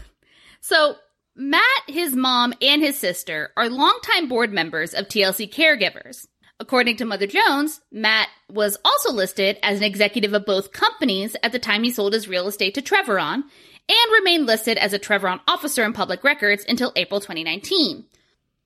[0.61, 0.97] so
[1.35, 6.27] Matt, his mom, and his sister are longtime board members of TLC Caregivers.
[6.59, 11.53] According to Mother Jones, Matt was also listed as an executive of both companies at
[11.53, 13.43] the time he sold his real estate to Trevoron
[13.89, 18.07] and remained listed as a Trevoron officer in public records until April 2019.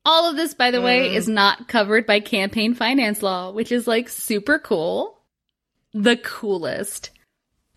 [0.04, 1.14] All of this, by the way, mm.
[1.14, 5.18] is not covered by campaign finance law, which is like super cool.
[5.92, 7.10] The coolest.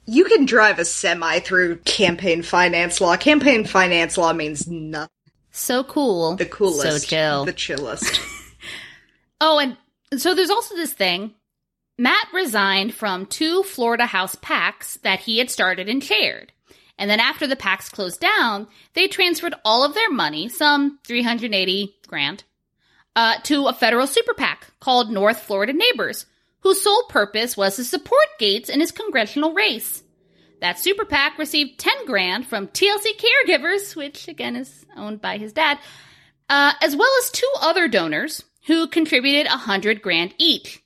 [0.06, 3.18] You can drive a semi through campaign finance law.
[3.18, 5.10] Campaign finance law means nothing.
[5.52, 6.36] So cool.
[6.36, 7.04] The coolest.
[7.04, 7.46] So chill.
[7.46, 8.22] The chillest.
[9.46, 9.76] Oh, and
[10.22, 11.34] so there's also this thing.
[11.98, 16.52] Matt resigned from two Florida House PACs that he had started and chaired.
[16.98, 21.96] And then after the PACs closed down, they transferred all of their money, some 380
[22.08, 22.44] grand,
[23.16, 26.26] uh, to a federal super PAC called North Florida Neighbors,
[26.62, 30.04] whose sole purpose was to support Gaetz in his congressional race.
[30.62, 35.52] That super PAC received 10 grand from TLC Caregivers, which again is owned by his
[35.54, 35.78] dad,
[36.50, 40.82] uh, as well as two other donors who contributed a 100 grand each.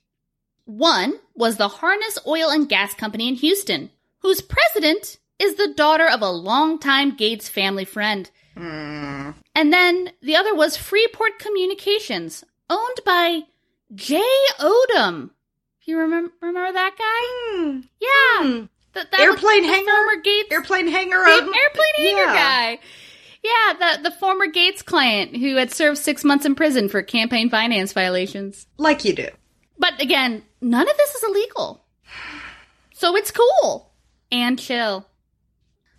[0.64, 6.06] One was the Harness Oil and Gas Company in Houston, whose president is the daughter
[6.08, 8.30] of a longtime Gaetz family friend.
[8.56, 13.42] And then the other was Freeport Communications, owned by
[13.94, 15.30] Jay Odom.
[15.84, 17.56] You remember remember that guy?
[17.62, 17.80] Hmm.
[18.00, 18.64] Yeah, Hmm.
[18.92, 19.90] The- that Airplane was the hanger?
[19.92, 21.16] former Gaetz Airplane hanger.
[21.24, 22.34] um, airplane hanger yeah.
[22.34, 22.78] guy.
[23.48, 27.48] Yeah, the the former Gaetz client who had served six months in prison for campaign
[27.48, 28.66] finance violations.
[28.76, 29.28] Like you do.
[29.78, 31.84] But again, none of this is illegal.
[32.94, 33.92] So it's cool
[34.30, 35.06] and chill.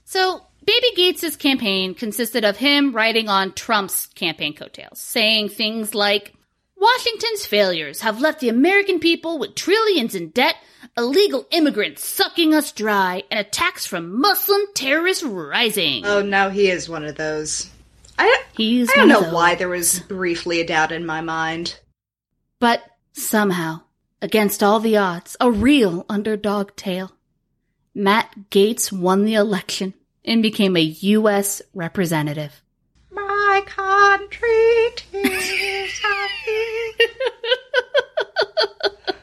[0.03, 6.33] So Baby Gaetz' campaign consisted of him riding on Trump's campaign coattails, saying things like,
[6.77, 10.55] Washington's failures have left the American people with trillions in debt,
[10.97, 16.05] illegal immigrants sucking us dry, and attacks from Muslim terrorists rising.
[16.05, 17.69] Oh, no, he is one of those.
[18.17, 21.79] I, He's I don't know why there was briefly a doubt in my mind.
[22.59, 22.83] But
[23.13, 23.81] somehow,
[24.21, 27.11] against all the odds, a real underdog tale.
[27.95, 29.93] Matt Gaetz won the election
[30.25, 31.61] and became a U.S.
[31.73, 32.61] representative.
[33.11, 34.69] My country
[36.01, 36.93] happy.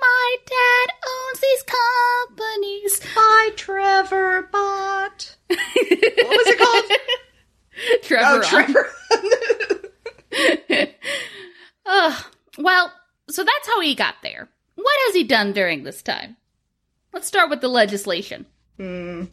[0.00, 3.00] My dad owns these companies.
[3.14, 5.36] By Trevor Bott.
[5.48, 6.84] What was it called?
[8.02, 8.26] Trevor.
[8.26, 8.88] oh, Trevor.
[11.86, 12.24] Ugh.
[12.58, 12.92] Well,
[13.28, 14.48] so that's how he got there.
[14.76, 16.36] What has he done during this time?
[17.12, 18.46] Let's start with the legislation.
[18.76, 19.24] Hmm.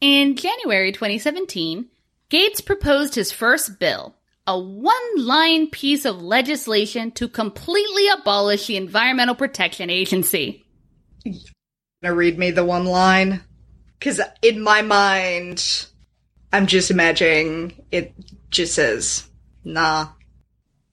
[0.00, 1.86] In January 2017,
[2.30, 4.14] Gaetz proposed his first bill,
[4.46, 10.64] a one line piece of legislation to completely abolish the Environmental Protection Agency.
[12.02, 13.42] Gonna read me the one line?
[13.98, 15.86] Because in my mind,
[16.52, 18.12] I'm just imagining it
[18.50, 19.28] just says,
[19.64, 20.08] nah.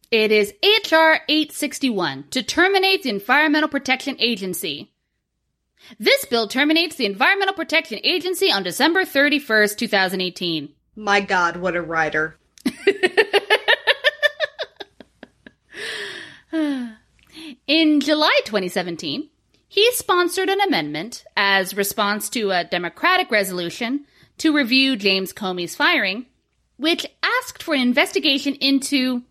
[0.10, 1.22] It is H.R.
[1.28, 4.94] 861 to terminate the Environmental Protection Agency.
[6.00, 10.70] This bill terminates the Environmental Protection Agency on December 31st, 2018.
[10.96, 12.38] My god, what a writer.
[17.68, 19.30] In July 2017,
[19.68, 24.06] he sponsored an amendment as response to a Democratic resolution
[24.40, 26.26] to review James Comey's firing,
[26.76, 29.22] which asked for an investigation into,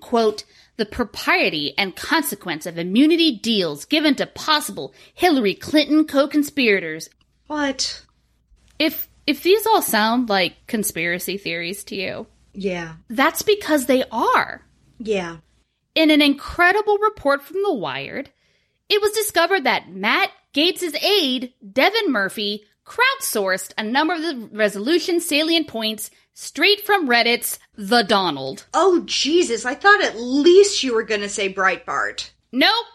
[0.00, 0.42] quote,
[0.76, 7.08] the propriety and consequence of immunity deals given to possible Hillary Clinton co-conspirators.
[7.46, 8.04] What?
[8.78, 12.26] If if these all sound like conspiracy theories to you,
[12.56, 12.94] Yeah.
[13.08, 14.62] that's because they are.
[14.98, 15.38] Yeah.
[15.94, 18.30] In an incredible report from The Wired,
[18.88, 25.20] it was discovered that Matt Gaetz' aide, Devin Murphy, crowdsourced a number of the resolution
[25.20, 28.66] salient points straight from Reddit's The Donald.
[28.72, 32.30] Oh, Jesus, I thought at least you were gonna say Breitbart.
[32.52, 32.86] Nope.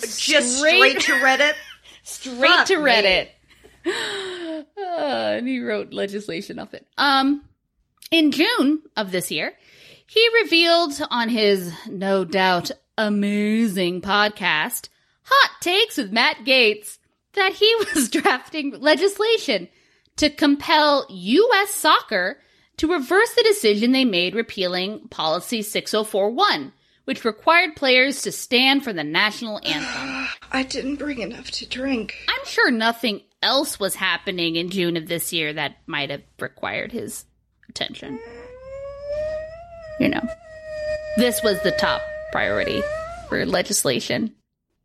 [0.00, 1.54] Just straight, to Reddit?
[2.02, 2.76] straight Fuck to.
[2.76, 3.28] Reddit.
[3.84, 6.86] Uh, and he wrote legislation of it.
[6.96, 7.42] Um,
[8.12, 9.54] in June of this year,
[10.06, 14.90] he revealed on his no doubt amazing podcast,
[15.24, 16.98] Hot Takes with Matt Gaetz,
[17.32, 19.68] that he was drafting legislation
[20.16, 21.70] to compel U.S.
[21.70, 22.38] soccer
[22.76, 26.72] to reverse the decision they made repealing Policy 6041,
[27.04, 30.28] which required players to stand for the national anthem.
[30.52, 32.14] I didn't bring enough to drink.
[32.28, 36.92] I'm sure nothing else was happening in June of this year that might have required
[36.92, 37.24] his
[37.72, 38.20] attention.
[39.98, 40.20] You know,
[41.16, 42.82] this was the top priority
[43.28, 44.34] for legislation.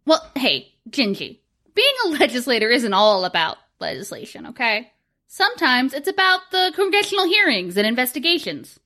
[0.05, 1.39] Well, hey, Gingy,
[1.75, 4.91] being a legislator isn't all about legislation, okay?
[5.27, 8.79] Sometimes it's about the congressional hearings and investigations.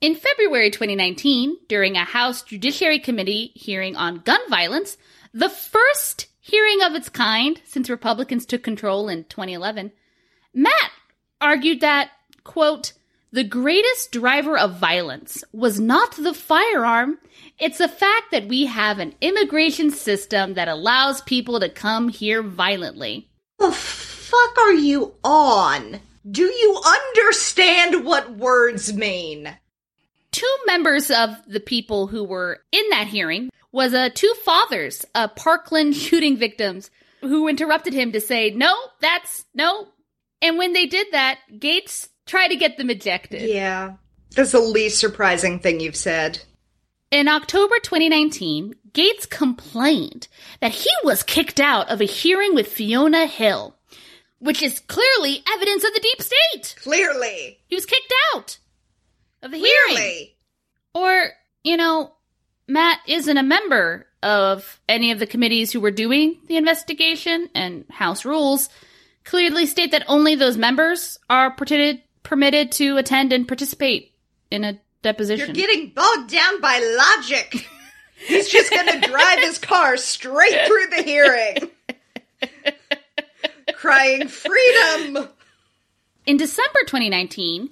[0.00, 4.96] In February 2019, during a House Judiciary Committee hearing on gun violence,
[5.34, 9.92] the first hearing of its kind since Republicans took control in 2011,
[10.54, 10.90] Matt
[11.40, 12.10] argued that,
[12.44, 12.94] quote,
[13.32, 17.18] the greatest driver of violence was not the firearm.
[17.58, 22.42] It's the fact that we have an immigration system that allows people to come here
[22.42, 23.28] violently.
[23.58, 26.00] The fuck are you on?
[26.28, 29.56] Do you understand what words mean?
[30.32, 35.36] Two members of the people who were in that hearing was uh, two fathers of
[35.36, 39.88] Parkland shooting victims who interrupted him to say, no, that's no.
[40.42, 43.42] And when they did that, Gaetz tried to get them ejected.
[43.50, 43.94] Yeah.
[44.36, 46.40] That's the least surprising thing you've said.
[47.10, 50.28] In October 2019, Gaetz complained
[50.60, 53.74] that he was kicked out of a hearing with Fiona Hill,
[54.38, 56.76] which is clearly evidence of the deep state.
[56.80, 57.58] Clearly.
[57.66, 58.58] He was kicked out
[59.42, 59.96] of the hearing.
[59.96, 60.36] Clearly.
[60.94, 61.30] Or,
[61.64, 62.12] you know,
[62.68, 67.86] Matt isn't a member of any of the committees who were doing the investigation, and
[67.90, 68.68] House rules
[69.24, 74.14] clearly state that only those members are permitted permitted to attend and participate
[74.50, 75.54] in a deposition.
[75.54, 77.66] You're getting bogged down by logic.
[78.26, 81.70] He's just gonna drive his car straight through the hearing.
[83.74, 85.28] Crying freedom!
[86.26, 87.70] In December 2019,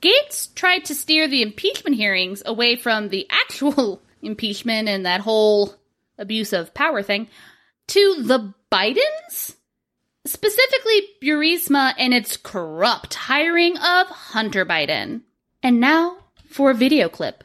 [0.00, 5.74] Gaetz tried to steer the impeachment hearings away from the actual impeachment and that whole
[6.18, 7.28] abuse of power thing
[7.88, 9.56] to the Bidens?
[10.26, 15.22] Specifically, Burisma and its corrupt hiring of Hunter Biden.
[15.62, 16.18] And now
[16.48, 17.42] for a video clip.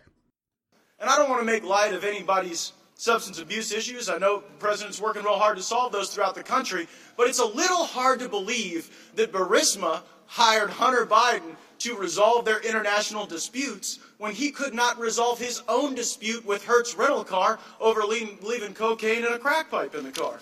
[1.00, 4.10] And I don't want to make light of anybody's substance abuse issues.
[4.10, 7.40] I know the president's working real hard to solve those throughout the country, but it's
[7.40, 14.00] a little hard to believe that Burisma hired Hunter Biden to resolve their international disputes
[14.18, 18.74] when he could not resolve his own dispute with Hertz rental car over leaving, leaving
[18.74, 20.40] cocaine and a crack pipe in the car.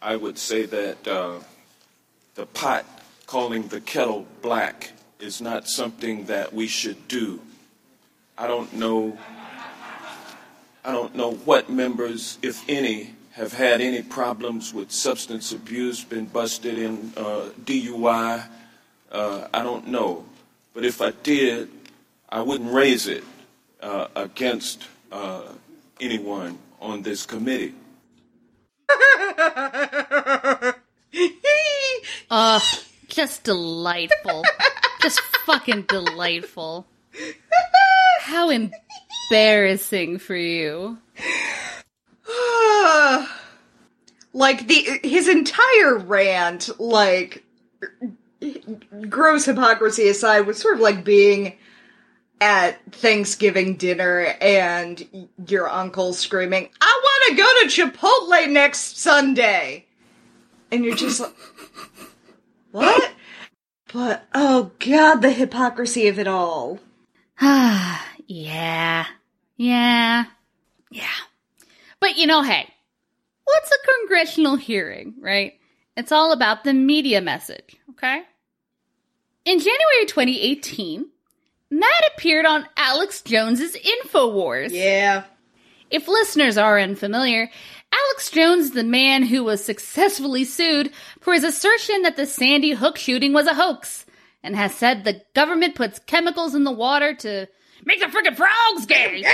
[0.00, 1.40] I would say that uh,
[2.34, 2.84] the pot
[3.26, 7.40] calling the kettle black is not something that we should do.
[8.36, 9.18] I don't know.
[10.84, 16.26] I don't know what members, if any, have had any problems with substance abuse, been
[16.26, 18.46] busted in uh, DUI.
[19.10, 20.24] Uh, I don't know.
[20.74, 21.68] But if I did,
[22.28, 23.24] I wouldn't raise it
[23.80, 25.42] uh, against uh,
[26.00, 27.74] anyone on this committee.
[28.90, 30.74] Ugh,
[32.30, 34.42] ah, just delightful.
[35.02, 36.86] just fucking delightful.
[38.22, 40.98] How embarrassing for you.
[44.32, 47.44] like the his entire rant, like
[49.08, 51.56] gross hypocrisy aside, was sort of like being
[52.40, 59.86] at Thanksgiving dinner and your uncle screaming, "I want to go to Chipotle next Sunday,"
[60.70, 61.34] and you're just like,
[62.72, 63.12] "What?"
[63.92, 66.78] But oh god, the hypocrisy of it all.
[67.40, 69.06] Ah, yeah.
[69.56, 70.24] Yeah.
[70.90, 71.06] Yeah.
[72.00, 72.68] But you know, hey,
[73.44, 75.54] what's a congressional hearing, right?
[75.96, 78.22] It's all about the media message, okay?
[79.44, 81.06] In January 2018,
[81.70, 84.70] Matt appeared on Alex Jones's InfoWars.
[84.72, 85.24] Yeah.
[85.90, 87.50] If listeners are unfamiliar,
[87.92, 92.72] Alex Jones is the man who was successfully sued for his assertion that the Sandy
[92.72, 94.04] Hook shooting was a hoax
[94.42, 97.48] and has said the government puts chemicals in the water to
[97.84, 99.24] make the frickin' frogs gay.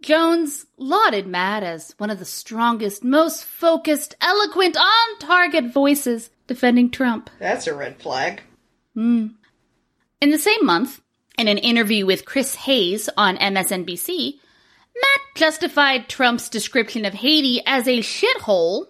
[0.00, 6.90] Jones lauded Matt as one of the strongest, most focused, eloquent, on target voices defending
[6.90, 7.30] Trump.
[7.38, 8.42] That's a red flag.
[8.94, 9.28] Hmm.
[10.20, 11.00] In the same month,
[11.38, 14.34] in an interview with Chris Hayes on MSNBC,
[14.94, 18.86] Matt justified Trump's description of Haiti as a shithole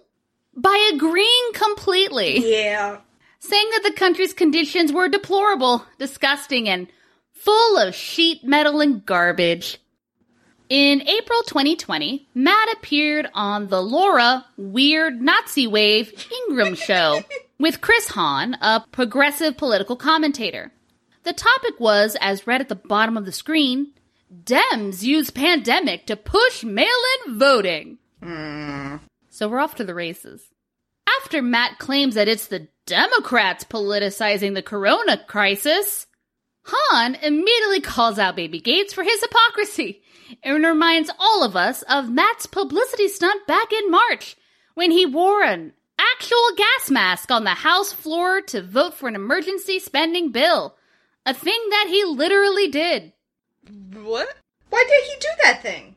[0.55, 2.97] by agreeing completely, Yeah.
[3.39, 6.87] saying that the country's conditions were deplorable, disgusting, and
[7.33, 9.77] full of sheet metal and garbage.
[10.69, 16.11] In April 2020, Matt appeared on the Laura Weird Nazi Wave
[16.49, 17.23] Ingraham show
[17.59, 20.71] with Chris Hahn, a progressive political commentator.
[21.23, 23.93] The topic was, as read at the bottom of the screen,
[24.31, 27.97] Dems use pandemic to push mail-in voting.
[28.21, 28.97] Hmm.
[29.29, 30.49] So we're off to the races.
[31.21, 36.07] After Matt claims that it's the Democrats politicizing the corona crisis,
[36.63, 40.01] Hahn immediately calls out Baby Gaetz for his hypocrisy
[40.43, 44.35] and reminds all of us of Matt's publicity stunt back in March
[44.75, 49.15] when he wore an actual gas mask on the House floor to vote for an
[49.15, 50.75] emergency spending bill.
[51.29, 53.13] A thing that he literally did.
[53.93, 54.27] What?
[54.71, 55.95] Why did he do that thing?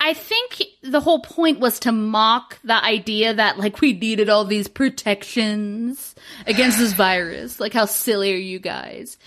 [0.00, 4.44] I think the whole point was to mock the idea that like we needed all
[4.44, 6.16] these protections
[6.48, 7.60] against this virus.
[7.60, 9.18] Like how silly are you guys?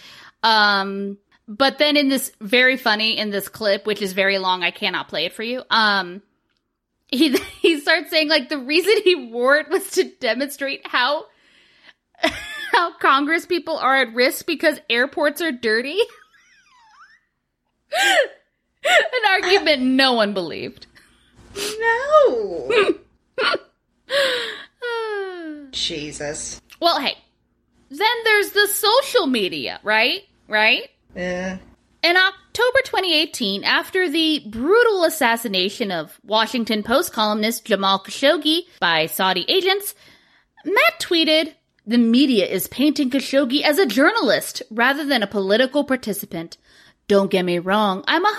[0.43, 1.17] Um,
[1.47, 5.07] but then in this very funny in this clip, which is very long, I cannot
[5.07, 5.63] play it for you.
[5.69, 6.21] Um,
[7.07, 11.27] he he starts saying like the reason he wore it was to demonstrate how
[12.71, 15.97] how Congress people are at risk because airports are dirty.
[18.83, 20.87] An argument no one believed.
[21.55, 22.93] No.
[25.71, 26.61] Jesus.
[26.79, 27.17] Well, hey,
[27.89, 30.21] then there's the social media, right?
[30.47, 30.89] Right?
[31.15, 31.57] Yeah.
[32.01, 39.45] In October 2018, after the brutal assassination of Washington Post columnist Jamal Khashoggi by Saudi
[39.49, 39.95] agents,
[40.63, 41.53] Matt tweeted,
[41.89, 46.55] The media is painting Khashoggi as a journalist rather than a political participant.
[47.07, 48.29] Don't get me wrong, I'm 100%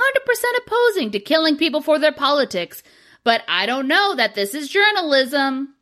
[0.59, 2.84] opposing to killing people for their politics,
[3.24, 5.74] but I don't know that this is journalism.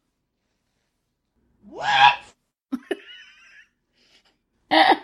[1.68, 2.14] What?
[4.70, 4.96] the,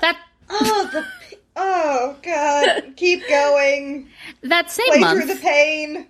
[0.00, 0.18] That
[0.48, 1.06] oh, the.
[1.56, 2.94] Oh, God.
[2.96, 4.08] Keep going.
[4.42, 6.08] that same Play month, through the pain.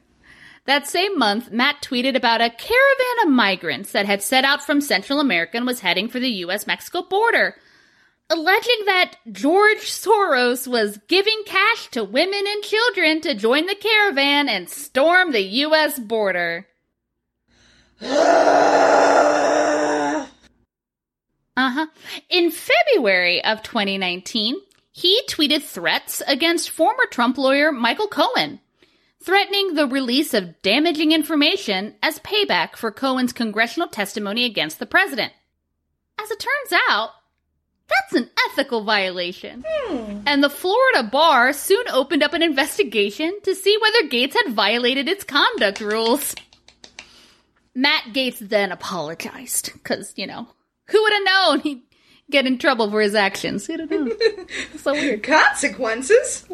[0.66, 4.80] That same month, Matt tweeted about a caravan of migrants that had set out from
[4.80, 7.56] Central America and was heading for the US Mexico border,
[8.30, 14.48] alleging that George Soros was giving cash to women and children to join the caravan
[14.48, 16.66] and storm the US border.
[21.56, 21.86] Uh huh.
[22.30, 24.56] In February of 2019,
[24.92, 28.60] he tweeted threats against former Trump lawyer Michael Cohen,
[29.24, 35.32] threatening the release of damaging information as payback for Cohen's congressional testimony against the president.
[36.20, 37.10] As it turns out,
[37.88, 39.64] that's an ethical violation.
[39.66, 40.20] Hmm.
[40.26, 45.08] And the Florida bar soon opened up an investigation to see whether Gaetz had violated
[45.08, 46.34] its conduct rules.
[47.74, 50.48] Matt Gaetz then apologized because, you know,
[50.88, 51.82] who would have known he'd
[52.30, 53.66] get in trouble for his actions?
[53.66, 54.12] Who'd have known?
[54.76, 55.22] so weird.
[55.22, 56.44] Consequences?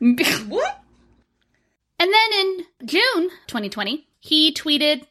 [0.00, 0.82] and What?
[2.12, 5.06] Then in June 2020, he tweeted,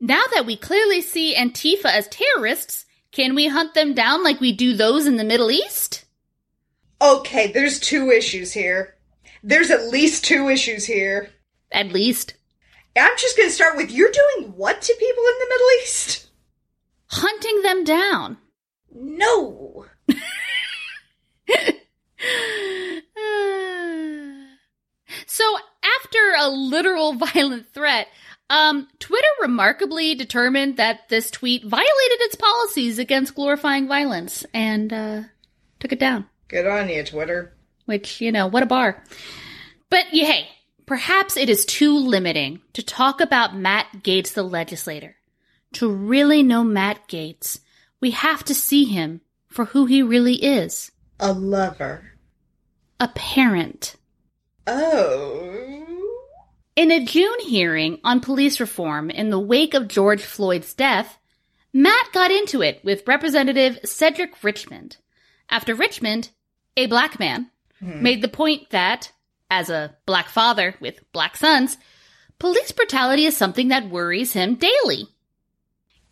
[0.00, 4.52] Now that we clearly see Antifa as terrorists, can we hunt them down like we
[4.52, 6.04] do those in the Middle East?
[7.00, 8.96] Okay, there's two issues here.
[9.42, 11.30] There's at least two issues here.
[11.70, 12.34] At least.
[12.96, 16.30] I'm just gonna start with you're doing what to people in the Middle East?
[17.08, 18.38] Hunting them down.
[18.94, 19.84] No.
[25.26, 25.44] so
[26.00, 28.08] after a literal violent threat,
[28.48, 35.22] um, Twitter remarkably determined that this tweet violated its policies against glorifying violence and uh,
[35.80, 36.26] took it down.
[36.48, 37.52] Good on you, Twitter.
[37.86, 39.02] Which, you know, what a bar.
[39.90, 40.48] But yeah, hey,
[40.86, 45.16] perhaps it is too limiting to talk about Matt Gaetz the legislator.
[45.74, 47.60] To really know Matt Gaetz,
[48.00, 50.92] we have to see him for who he really is.
[51.18, 52.12] A lover.
[53.00, 53.96] A parent.
[54.66, 55.85] Oh.
[56.76, 61.18] In a June hearing on police reform in the wake of George Floyd's death,
[61.72, 64.98] Matt got into it with Representative Cedric Richmond.
[65.48, 66.28] After Richmond,
[66.76, 68.02] a black man, hmm.
[68.02, 69.10] made the point that,
[69.50, 71.78] as a black father with black sons,
[72.38, 75.08] police brutality is something that worries him daily.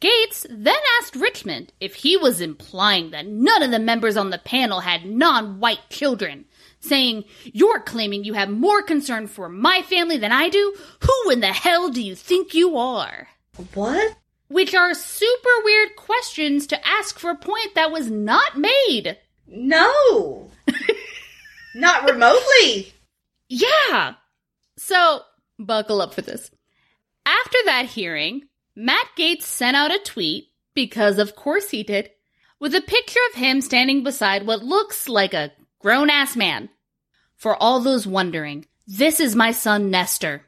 [0.01, 4.39] Gaetz then asked Richmond if he was implying that none of the members on the
[4.39, 6.47] panel had non white children,
[6.85, 10.75] saying, You're claiming you have more concern for my family than I do?
[11.01, 13.29] Who in the hell do you think you are?
[13.75, 14.17] What?
[14.49, 19.19] Which are super weird questions to ask for a point that was not made.
[19.47, 20.51] No.
[21.75, 22.93] Not remotely.
[23.49, 24.15] Yeah.
[24.77, 25.23] So,
[25.59, 26.51] buckle up for this.
[27.27, 28.43] After that hearing,
[28.77, 32.11] Matt Gaetz sent out a tweet, because of course he did,
[32.61, 36.69] with a picture of him standing beside what looks like a grown ass man.
[37.45, 40.47] For all those wondering, this is my son Nestor.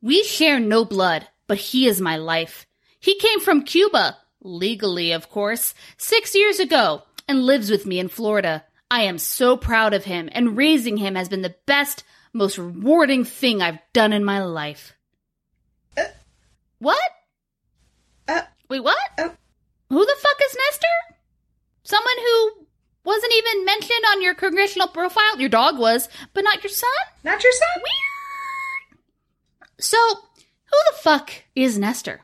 [0.00, 2.66] We share no blood, but he is my life.
[3.00, 8.06] He came from Cuba, legally, of course, six years ago, and lives with me in
[8.06, 8.62] Florida.
[8.88, 13.24] I am so proud of him, and raising him has been the best, most rewarding
[13.24, 14.94] thing I've done in my life.
[15.98, 16.04] Uh,
[16.78, 17.10] what?
[18.28, 18.96] Uh, Wait, what?
[19.18, 19.30] uh,
[19.90, 21.16] Who the fuck is Nestor?
[21.82, 22.65] Someone who
[23.06, 25.38] wasn't even mentioned on your congressional profile?
[25.38, 26.90] Your dog was, but not your son?
[27.24, 27.68] not your son?
[27.76, 29.00] Weird.
[29.78, 32.20] So, who the fuck is Nestor?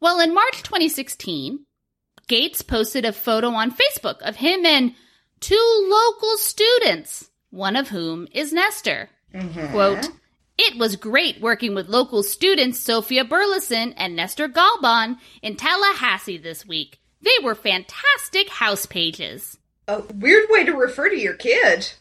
[0.00, 1.66] Well, in March 2016,
[2.28, 4.94] Gaetz posted a photo on Facebook of him and
[5.40, 9.10] two local students, one of whom is Nestor.
[9.34, 9.72] Mm-hmm.
[9.72, 10.08] Quote,
[10.58, 16.66] it was great working with local students Sophia Burleson and Nestor Galban in Tallahassee this
[16.66, 17.00] week.
[17.20, 19.58] They were fantastic house pages.
[19.88, 21.92] A weird way to refer to your kid.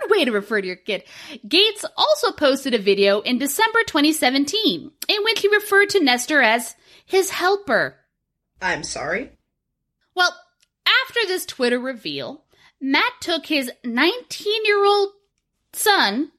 [0.00, 1.04] Weird way to refer to your kid.
[1.46, 6.76] Gaetz also posted a video in December 2017 in which he referred to Nestor as
[7.04, 7.96] his helper.
[8.62, 9.32] I'm sorry.
[10.14, 10.34] Well,
[11.06, 12.44] after this Twitter reveal,
[12.80, 15.10] Matt took his 19 year old
[15.72, 16.30] son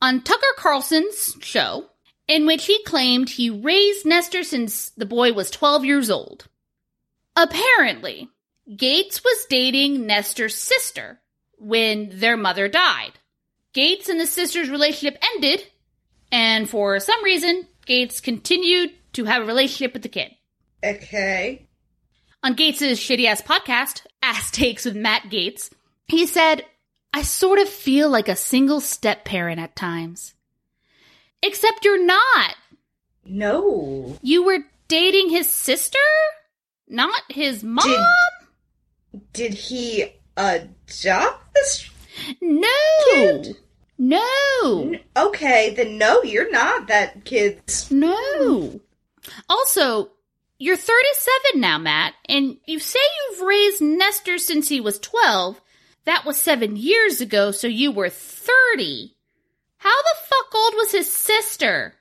[0.00, 1.86] on Tucker Carlson's show,
[2.28, 6.48] in which he claimed he raised Nestor since the boy was 12 years old.
[7.36, 8.28] Apparently,
[8.68, 11.20] Gaetz was dating Nestor's sister
[11.58, 13.12] when their mother died.
[13.74, 15.64] Gaetz and the sister's relationship ended,
[16.30, 20.30] and for some reason, Gaetz continued to have a relationship with the kid.
[20.84, 21.66] Okay.
[22.42, 25.70] On Gaetz's shitty ass podcast, Ass Takes with Matt Gaetz,
[26.06, 26.64] he said,
[27.12, 30.34] I sort of feel like a single step parent at times.
[31.42, 32.56] Except you're not.
[33.24, 34.18] No.
[34.22, 35.98] You were dating his sister?
[36.88, 37.86] Not his mom?
[37.86, 38.00] Did,
[39.32, 41.90] did he adopt this?
[42.40, 42.68] no.
[43.10, 43.56] Kid?
[43.98, 44.94] No.
[45.16, 47.90] Okay, then no, you're not that kid's.
[47.90, 48.80] No.
[49.48, 50.10] Also,
[50.58, 52.98] you're 37 now, Matt, and you say
[53.30, 55.60] you've raised Nestor since he was 12.
[56.04, 59.14] That was seven years ago, so you were 30.
[59.76, 61.94] How the fuck old was his sister?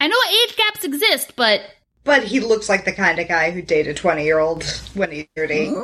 [0.00, 1.62] I know age gaps exist, but.
[2.04, 4.64] But he looks like the kind of guy who dated a 20 year old
[4.94, 5.74] when he's 30.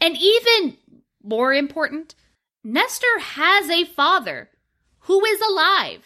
[0.00, 0.76] And even
[1.22, 2.14] more important,
[2.64, 4.50] Nestor has a father
[5.00, 6.02] who is alive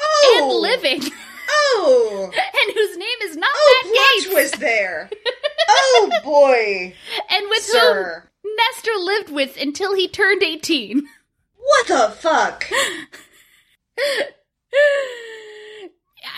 [0.00, 0.38] Oh!
[0.38, 1.12] and living,
[1.50, 2.30] Oh!
[2.32, 5.10] and whose name is not Oh, Matt Gaetz, twist there.
[5.68, 6.94] oh boy,
[7.30, 8.24] and with sir.
[8.42, 11.06] whom Nestor lived with until he turned 18.
[11.56, 12.66] What the fuck?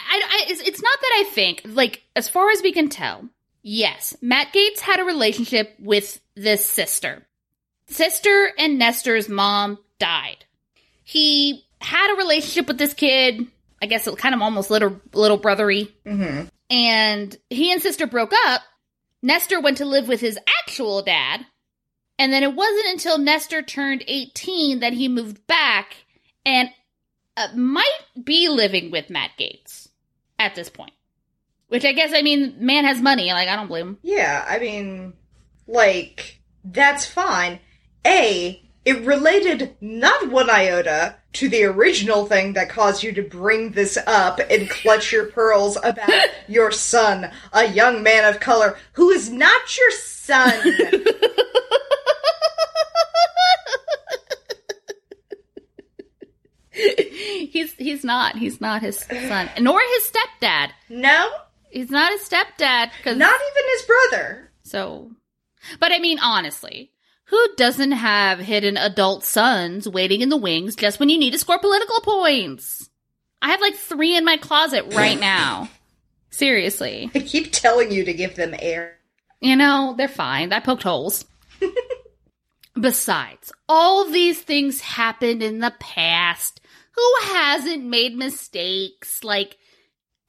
[0.09, 3.29] I, I, it's, it's not that I think, like, as far as we can tell,
[3.67, 7.27] yes, Matt Gaetz had a relationship with this sister.
[7.89, 10.45] Sister and Nestor's mom died.
[11.03, 13.47] He had a relationship with this kid,
[13.83, 15.93] I guess it kind of almost little, little brothery.
[16.05, 16.47] Mm-hmm.
[16.71, 18.63] And he and sister broke up.
[19.23, 21.45] Nestor went to live with his actual dad.
[22.19, 25.95] And then it wasn't until Nestor turned 18 that he moved back
[26.45, 26.71] and
[27.37, 29.89] uh, might be living with Matt Gaetz
[30.39, 30.93] at this point.
[31.69, 33.33] Which I guess, I mean, man has money.
[33.33, 33.99] Like, I don't blame him.
[34.03, 35.15] Yeah, I mean,
[35.67, 37.59] like, that's fine.
[38.07, 43.73] A, it related not one iota to the original thing that caused you to bring
[43.73, 46.09] this up and clutch your pearls about
[46.49, 50.55] your son, a young man of color who is not your son.
[56.71, 58.37] he's he's not.
[58.37, 59.51] He's not his son.
[59.61, 60.71] Nor his stepdad.
[60.89, 61.29] no,
[61.77, 62.91] He's not his stepdad.
[63.05, 64.51] Cause, not even his brother.
[64.63, 65.11] So,
[65.79, 66.91] but I mean, honestly,
[67.27, 71.39] who doesn't have hidden adult sons waiting in the wings just when you need to
[71.39, 72.89] score political points?
[73.43, 75.69] I have like three in my closet right now.
[76.31, 77.11] Seriously.
[77.15, 78.97] I keep telling you to give them air.
[79.43, 80.55] You know, they're fine.
[80.55, 81.27] I poked holes.
[82.81, 86.59] Besides, all these things happened in the past.
[86.93, 89.59] Who hasn't made mistakes like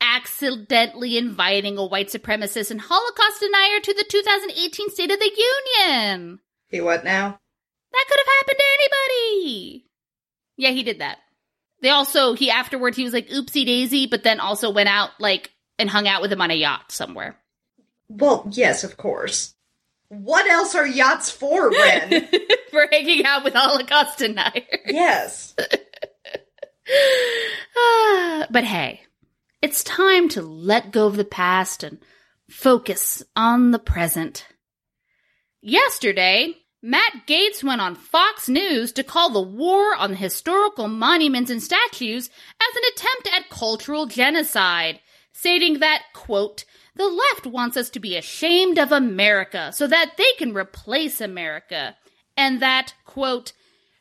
[0.02, 5.32] accidentally inviting a white supremacist and Holocaust denier to the 2018 State of the
[5.78, 6.40] Union?
[6.70, 7.40] He what now?
[7.92, 9.86] That could have happened to anybody.
[10.58, 11.18] Yeah, he did that.
[11.82, 15.52] They also, he afterward, he was like, oopsie daisy, but then also went out, like,
[15.80, 17.38] and hung out with him on a yacht somewhere.
[18.10, 19.54] Well, yes, of course.
[20.10, 22.28] What else are yachts for, Ren?
[22.72, 24.64] For hanging out with Holocaust deniers.
[24.86, 25.56] yes.
[27.76, 29.02] Ah, but hey,
[29.62, 32.00] it's time to let go of the past and
[32.50, 34.46] focus on the present.
[35.62, 41.62] Yesterday, Matt Gaetz went on Fox News to call the war on historical monuments and
[41.62, 45.00] statues as an attempt at cultural genocide,
[45.34, 46.64] stating that, quote,
[46.96, 51.96] the left wants us to be ashamed of America so that they can replace America,
[52.36, 53.54] and that, quote,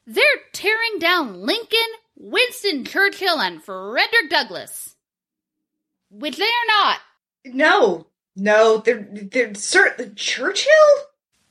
[0.06, 1.78] they're tearing down Lincoln,
[2.14, 4.95] Winston Churchill, and Frederick Douglass.
[6.10, 6.98] Which they are not.
[7.46, 10.72] No, no, they're they're certain Churchill.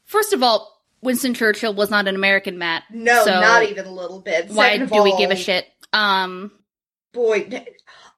[0.05, 2.83] First of all, Winston Churchill was not an American, Matt.
[2.91, 4.49] No, so not even a little bit.
[4.49, 5.67] Why Second of do we give a shit?
[5.93, 6.51] Um,
[7.13, 7.65] Boy,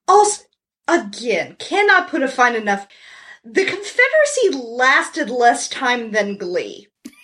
[0.08, 0.44] also
[0.88, 2.88] again, cannot put a fine enough.
[3.44, 6.88] The Confederacy lasted less time than Glee.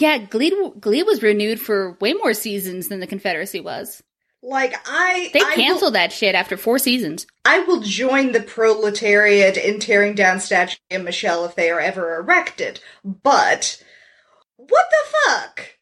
[0.00, 4.02] yeah, Glee, Glee was renewed for way more seasons than the Confederacy was.
[4.42, 7.26] Like I, They I canceled that shit after four seasons.
[7.44, 12.16] I will join the proletariat in tearing down statue of Michelle if they are ever
[12.16, 12.80] erected.
[13.04, 13.82] But
[14.56, 15.74] what the fuck?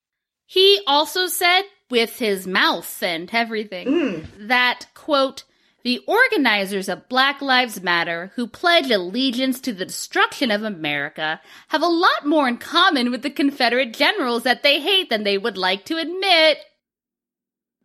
[0.46, 4.48] He also said, with his mouth and everything, Mm.
[4.48, 5.44] that, quote,
[5.86, 11.80] the organizers of Black Lives Matter, who pledge allegiance to the destruction of America, have
[11.80, 15.56] a lot more in common with the Confederate generals that they hate than they would
[15.56, 16.58] like to admit.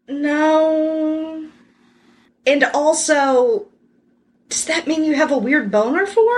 [0.07, 1.47] No.
[2.47, 3.67] And also,
[4.49, 6.33] does that mean you have a weird boner for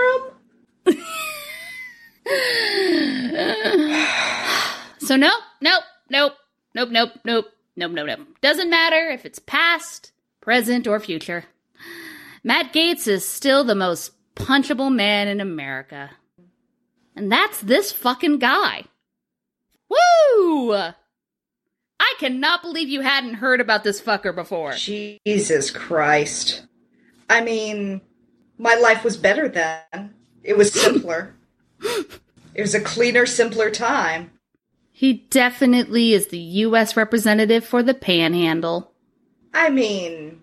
[0.85, 0.97] him?
[4.99, 6.33] So no, nope, nope,
[6.75, 7.45] nope, nope, nope,
[7.77, 8.27] nope, nope, nope.
[8.41, 10.11] Doesn't matter if it's past,
[10.41, 11.45] present, or future.
[12.43, 16.11] Matt Gaetz is still the most punchable man in America.
[17.15, 18.85] And that's this fucking guy.
[19.89, 20.73] Woo!
[20.73, 24.73] I cannot believe you hadn't heard about this fucker before.
[24.73, 26.65] Jesus Christ.
[27.29, 28.01] I mean,
[28.57, 30.13] my life was better then.
[30.43, 31.35] It was simpler.
[31.81, 34.31] it was a cleaner, simpler time.
[34.91, 36.97] He definitely is the U.S.
[36.97, 38.91] representative for the panhandle.
[39.53, 40.41] I mean,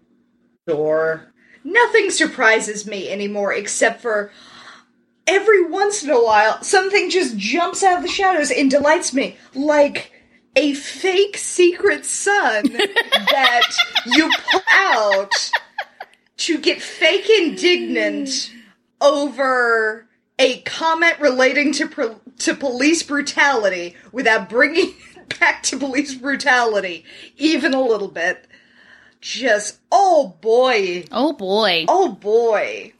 [0.68, 1.30] sure.
[1.65, 4.31] Nothing surprises me anymore except for
[5.27, 9.37] every once in a while something just jumps out of the shadows and delights me.
[9.55, 10.13] Like
[10.57, 13.63] a fake secret son that
[14.07, 15.51] you pull out
[16.39, 18.51] to get fake indignant
[19.01, 20.09] over
[20.39, 27.05] a comment relating to pro- to police brutality without bringing it back to police brutality
[27.37, 28.47] even a little bit.
[29.21, 31.85] Just oh boy, Oh boy.
[31.89, 32.93] oh boy.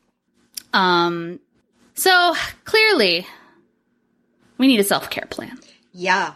[0.73, 1.41] Um,
[1.95, 3.27] so clearly,
[4.59, 5.59] we need a self care plan.
[5.93, 6.35] Yeah.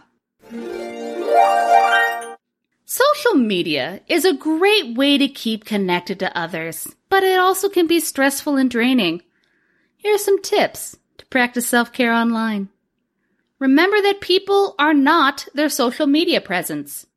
[2.87, 7.87] Social media is a great way to keep connected to others, but it also can
[7.87, 9.21] be stressful and draining.
[9.97, 12.69] Here are some tips to practice self care online.
[13.59, 17.07] Remember that people are not their social media presence.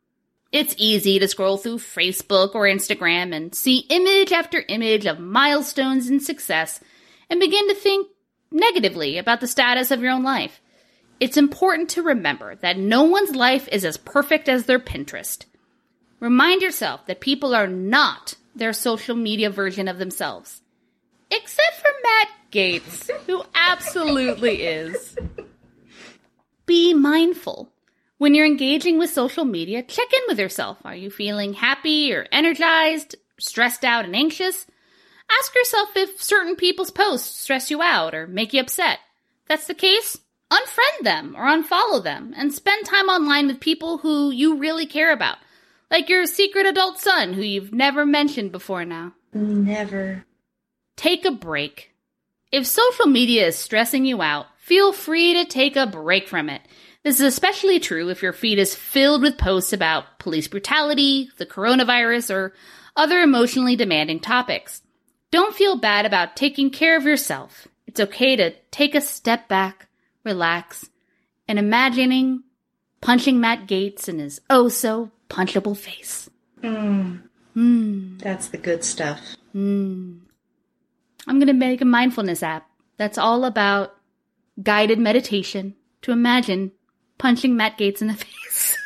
[0.51, 6.09] It's easy to scroll through Facebook or Instagram and see image after image of milestones
[6.09, 6.80] and success
[7.28, 8.09] and begin to think
[8.51, 10.61] negatively about the status of your own life.
[11.20, 15.44] It's important to remember that no one's life is as perfect as their Pinterest.
[16.20, 20.62] Remind yourself that people are not their social media version of themselves.
[21.30, 25.14] Except for Matt Gaetz, who absolutely is.
[26.64, 27.70] Be mindful.
[28.19, 30.79] When you're engaging with social media, check in with yourself.
[30.85, 34.66] Are you feeling happy or energized, stressed out and anxious?
[35.31, 38.99] Ask yourself if certain people's posts stress you out or make you upset.
[39.43, 40.19] If that's the case,
[40.51, 45.12] unfriend them or unfollow them and spend time online with people who you really care
[45.12, 45.37] about,
[45.89, 49.12] like your secret adult son who you've never mentioned before now.
[49.33, 50.25] Never.
[50.97, 51.93] Take a break.
[52.51, 56.62] If social media is stressing you out, feel free to take a break from it.
[57.09, 61.47] This is especially true if your feed is filled with posts about police brutality, the
[61.47, 62.53] coronavirus, or
[62.97, 64.83] other emotionally demanding topics.
[65.31, 67.67] Don't feel bad about taking care of yourself.
[67.87, 69.89] It's okay to take a step back,
[70.23, 70.91] relax,
[71.49, 72.43] and imagining
[73.01, 76.29] punching Matt Gaetz in his oh so punchable face.
[76.61, 77.21] Hmm.
[77.55, 78.19] Hmm.
[78.19, 79.19] That's the good stuff.
[79.53, 80.19] Hmm.
[81.27, 83.97] I'm going to make a mindfulness app that's all about
[84.63, 86.73] guided meditation to imagine
[87.19, 88.79] punching Matt Gaetz in the face.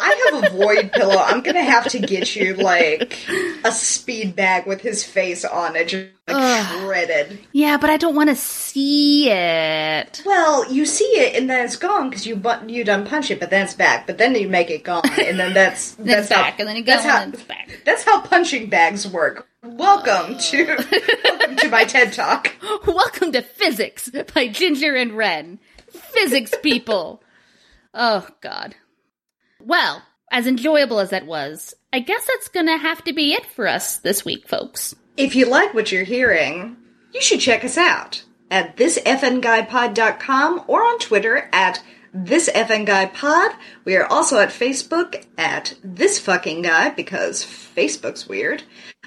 [0.00, 1.16] I have a void pillow.
[1.18, 3.18] I'm gonna have to get you like
[3.64, 7.38] a speed bag with his face on it, just like shredded.
[7.52, 10.22] yeah, but I don't want to see it.
[10.24, 13.40] Well, you see it and then it's gone because you but you done punch it,
[13.40, 14.06] but then it's back.
[14.06, 16.76] But then you make it gone, and then that's Then that's how, back, and then
[16.76, 17.80] it goes, that's how, and then it's back.
[17.84, 19.48] That's how punching bags work.
[19.62, 20.84] Welcome to oh.
[21.24, 22.52] welcome to my TED talk.
[22.86, 25.58] Welcome to Physics by Ginger and Ren.
[25.90, 27.22] Physics people.
[27.94, 28.74] Oh, God.
[29.60, 33.66] Well, as enjoyable as that was, I guess that's gonna have to be it for
[33.66, 34.94] us this week, folks.
[35.16, 36.76] If you like what you're hearing,
[37.12, 41.82] you should check us out at thisfnguypod.com or on Twitter at
[42.14, 43.54] thisfnguypod.
[43.84, 48.62] We are also at Facebook at thisfuckingguy because Facebook's weird.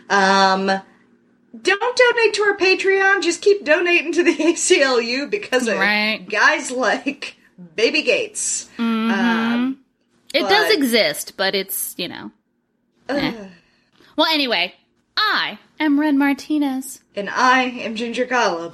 [0.10, 3.22] Um, don't donate to our Patreon.
[3.24, 6.28] Just keep donating to the ACLU because of Right.
[6.30, 7.36] guys like
[7.76, 8.68] Baby Gaetz.
[8.80, 9.80] Um,
[10.34, 12.32] It does exist, but it's, you know.
[13.10, 13.34] eh.
[14.18, 14.74] Well, anyway,
[15.18, 17.02] I am Ren Martinez.
[17.16, 18.74] and I am Ginger Golub.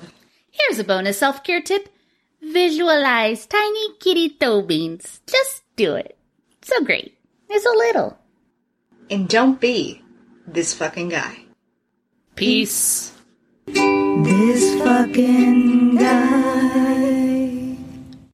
[0.51, 1.89] Here's a bonus self care tip
[2.41, 5.21] visualize tiny kitty toe beans.
[5.27, 6.17] Just do it.
[6.61, 7.17] So great.
[7.49, 8.17] There's a little.
[9.09, 10.01] And don't be
[10.47, 11.45] this fucking guy.
[12.35, 13.11] Peace.
[13.65, 16.96] This fucking guy.